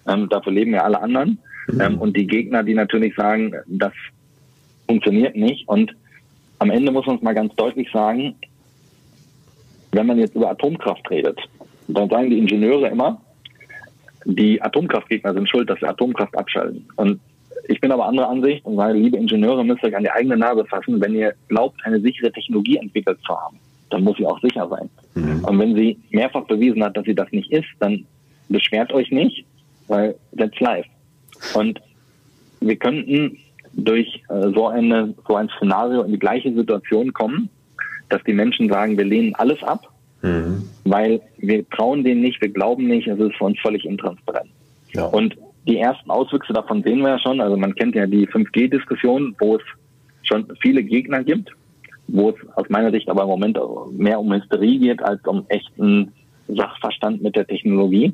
[0.07, 1.39] Ähm, dafür leben ja alle anderen.
[1.67, 1.81] Mhm.
[1.81, 3.93] Ähm, und die Gegner, die natürlich sagen, das
[4.87, 5.67] funktioniert nicht.
[5.67, 5.95] Und
[6.59, 8.35] am Ende muss man es mal ganz deutlich sagen,
[9.91, 11.39] wenn man jetzt über Atomkraft redet,
[11.87, 13.21] dann sagen die Ingenieure immer,
[14.25, 16.85] die Atomkraftgegner sind schuld, dass wir Atomkraft abschalten.
[16.97, 17.21] Und
[17.67, 20.37] ich bin aber anderer Ansicht und sage, liebe Ingenieure, müsst ihr euch an die eigene
[20.37, 21.01] Nase fassen.
[21.01, 24.89] Wenn ihr glaubt, eine sichere Technologie entwickelt zu haben, dann muss sie auch sicher sein.
[25.15, 25.43] Mhm.
[25.43, 28.05] Und wenn sie mehrfach bewiesen hat, dass sie das nicht ist, dann
[28.49, 29.45] beschwert euch nicht,
[29.87, 30.89] weil that's life.
[31.53, 31.81] Und
[32.59, 33.37] wir könnten
[33.73, 37.49] durch äh, so, eine, so ein Szenario in die gleiche Situation kommen,
[38.09, 39.91] dass die Menschen sagen, wir lehnen alles ab,
[40.21, 40.63] mhm.
[40.85, 44.49] weil wir trauen denen nicht, wir glauben nicht, es ist für uns völlig intransparent.
[44.93, 45.05] Ja.
[45.05, 45.37] Und
[45.67, 47.41] die ersten Auswüchse davon sehen wir ja schon.
[47.41, 49.61] Also man kennt ja die 5G-Diskussion, wo es
[50.23, 51.51] schon viele Gegner gibt,
[52.07, 53.59] wo es aus meiner Sicht aber im Moment
[53.91, 56.13] mehr um Hysterie geht als um echten
[56.47, 58.13] Sachverstand mit der Technologie.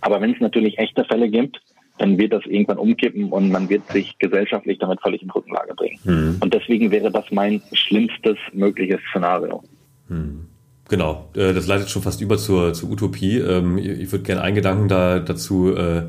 [0.00, 1.60] Aber wenn es natürlich echte Fälle gibt,
[1.98, 5.98] dann wird das irgendwann umkippen und man wird sich gesellschaftlich damit völlig in Rückenlage bringen.
[6.04, 6.36] Mhm.
[6.40, 9.62] Und deswegen wäre das mein schlimmstes mögliches Szenario.
[10.08, 10.46] Mhm.
[10.90, 13.38] Genau, äh, das leitet schon fast über zur, zur Utopie.
[13.38, 16.08] Ähm, ich würde gerne einen Gedanken da, dazu äh,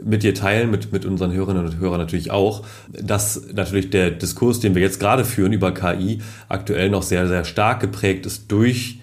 [0.00, 4.60] mit dir teilen, mit, mit unseren Hörerinnen und Hörern natürlich auch, dass natürlich der Diskurs,
[4.60, 9.00] den wir jetzt gerade führen über KI, aktuell noch sehr, sehr stark geprägt ist durch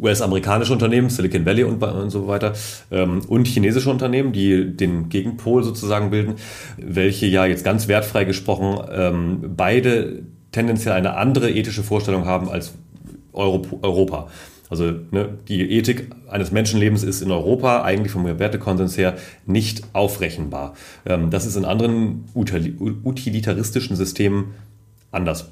[0.00, 2.54] US-amerikanische Unternehmen, Silicon Valley und, und so weiter,
[2.90, 6.34] ähm, und chinesische Unternehmen, die den Gegenpol sozusagen bilden,
[6.76, 12.72] welche ja jetzt ganz wertfrei gesprochen ähm, beide tendenziell eine andere ethische Vorstellung haben als
[13.32, 14.28] Europa.
[14.70, 19.16] Also ne, die Ethik eines Menschenlebens ist in Europa eigentlich vom Wertekonsens her
[19.46, 20.74] nicht aufrechenbar.
[21.06, 24.54] Ähm, das ist in anderen utilitaristischen Systemen
[25.10, 25.50] anders.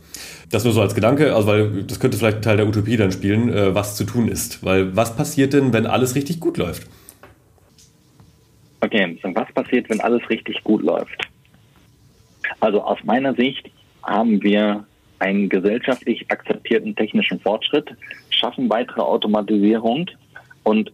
[0.50, 3.10] Das nur so als Gedanke, also weil das könnte vielleicht ein Teil der Utopie dann
[3.10, 4.62] spielen, äh, was zu tun ist.
[4.62, 6.86] Weil was passiert denn, wenn alles richtig gut läuft?
[8.80, 11.26] Okay, so was passiert, wenn alles richtig gut läuft?
[12.60, 13.70] Also aus meiner Sicht
[14.02, 14.84] haben wir
[15.18, 17.88] einen gesellschaftlich akzeptierten technischen Fortschritt,
[18.30, 20.10] schaffen weitere Automatisierung
[20.62, 20.92] und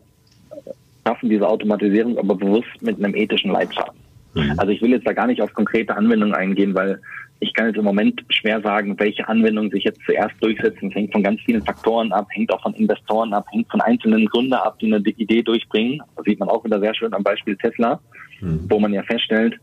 [1.06, 3.98] schaffen diese Automatisierung aber bewusst mit einem ethischen Leitfaden.
[4.34, 4.54] Mhm.
[4.56, 7.00] Also ich will jetzt da gar nicht auf konkrete Anwendungen eingehen, weil
[7.40, 10.90] ich kann jetzt im Moment schwer sagen, welche Anwendungen sich jetzt zuerst durchsetzen.
[10.90, 14.26] Es hängt von ganz vielen Faktoren ab, hängt auch von Investoren ab, hängt von einzelnen
[14.26, 16.00] Gründern ab, die eine Idee durchbringen.
[16.14, 18.00] Das sieht man auch wieder sehr schön am Beispiel Tesla,
[18.40, 18.60] mhm.
[18.68, 19.58] wo man ja feststellt,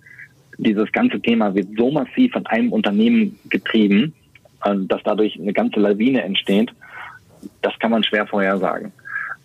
[0.58, 4.14] dieses ganze Thema wird so massiv von einem Unternehmen getrieben,
[4.64, 6.72] äh, dass dadurch eine ganze Lawine entsteht.
[7.62, 8.92] Das kann man schwer vorhersagen.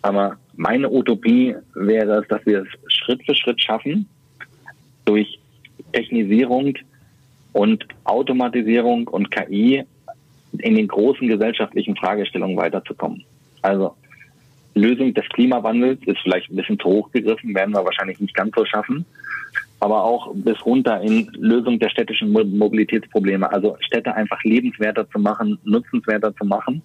[0.01, 4.07] Aber meine Utopie wäre es, dass wir es Schritt für Schritt schaffen,
[5.05, 5.39] durch
[5.93, 6.75] Technisierung
[7.53, 9.83] und Automatisierung und KI
[10.59, 13.23] in den großen gesellschaftlichen Fragestellungen weiterzukommen.
[13.61, 13.95] Also
[14.73, 18.53] Lösung des Klimawandels ist vielleicht ein bisschen zu hoch gegriffen, werden wir wahrscheinlich nicht ganz
[18.55, 19.05] so schaffen,
[19.85, 25.59] aber auch bis runter in Lösung der städtischen Mobilitätsprobleme, also Städte einfach lebenswerter zu machen,
[25.63, 26.81] nutzenswerter zu machen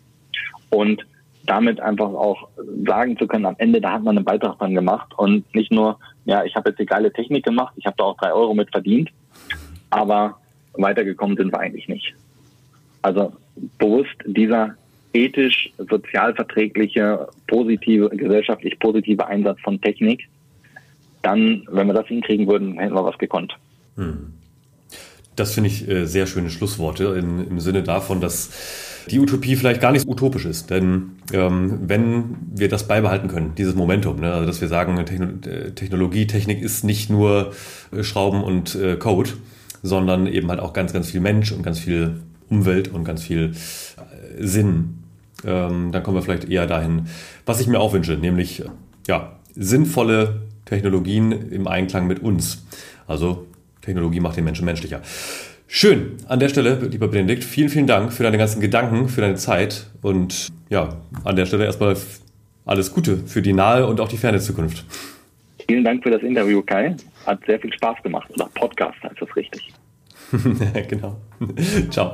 [0.68, 1.06] und
[1.46, 2.48] damit einfach auch
[2.86, 5.98] sagen zu können, am Ende, da hat man einen Beitrag dran gemacht und nicht nur,
[6.26, 8.70] ja, ich habe jetzt die geile Technik gemacht, ich habe da auch drei Euro mit
[8.70, 9.08] verdient,
[9.88, 10.36] aber
[10.74, 12.14] weitergekommen sind wir eigentlich nicht.
[13.00, 13.32] Also
[13.78, 14.74] bewusst dieser
[15.14, 20.28] ethisch, sozial verträgliche, positive, gesellschaftlich positive Einsatz von Technik,
[21.22, 23.56] dann, wenn wir das hinkriegen würden, hätten wir was gekonnt.
[23.96, 24.34] Hm.
[25.36, 28.50] Das finde ich äh, sehr schöne Schlussworte in, im Sinne davon, dass
[29.08, 30.70] die Utopie vielleicht gar nicht so utopisch ist.
[30.70, 35.02] Denn ähm, wenn wir das beibehalten können, dieses Momentum, ne, also dass wir sagen,
[35.74, 37.52] Technologie, Technik ist nicht nur
[37.92, 39.30] äh, Schrauben und äh, Code,
[39.82, 43.52] sondern eben halt auch ganz, ganz viel Mensch und ganz viel Umwelt und ganz viel
[43.52, 44.98] äh, Sinn.
[45.44, 47.06] Ähm, dann kommen wir vielleicht eher dahin,
[47.46, 48.62] was ich mir auch wünsche, nämlich
[49.06, 52.64] ja, sinnvolle Technologien im Einklang mit uns.
[53.06, 53.46] Also
[53.82, 55.02] Technologie macht den Menschen menschlicher.
[55.66, 56.16] Schön.
[56.28, 59.86] An der Stelle, lieber Benedikt, vielen, vielen Dank für deine ganzen Gedanken, für deine Zeit
[60.00, 61.96] und ja, an der Stelle erstmal
[62.64, 64.84] alles Gute für die nahe und auch die ferne Zukunft.
[65.68, 66.96] Vielen Dank für das Interview, Kai.
[67.26, 68.28] Hat sehr viel Spaß gemacht.
[68.30, 69.72] Oder Podcast heißt das richtig.
[70.88, 71.16] genau.
[71.90, 72.12] Ciao.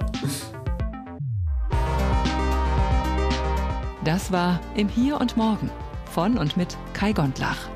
[4.04, 5.70] Das war Im Hier und Morgen
[6.10, 7.75] von und mit Kai Gondlach.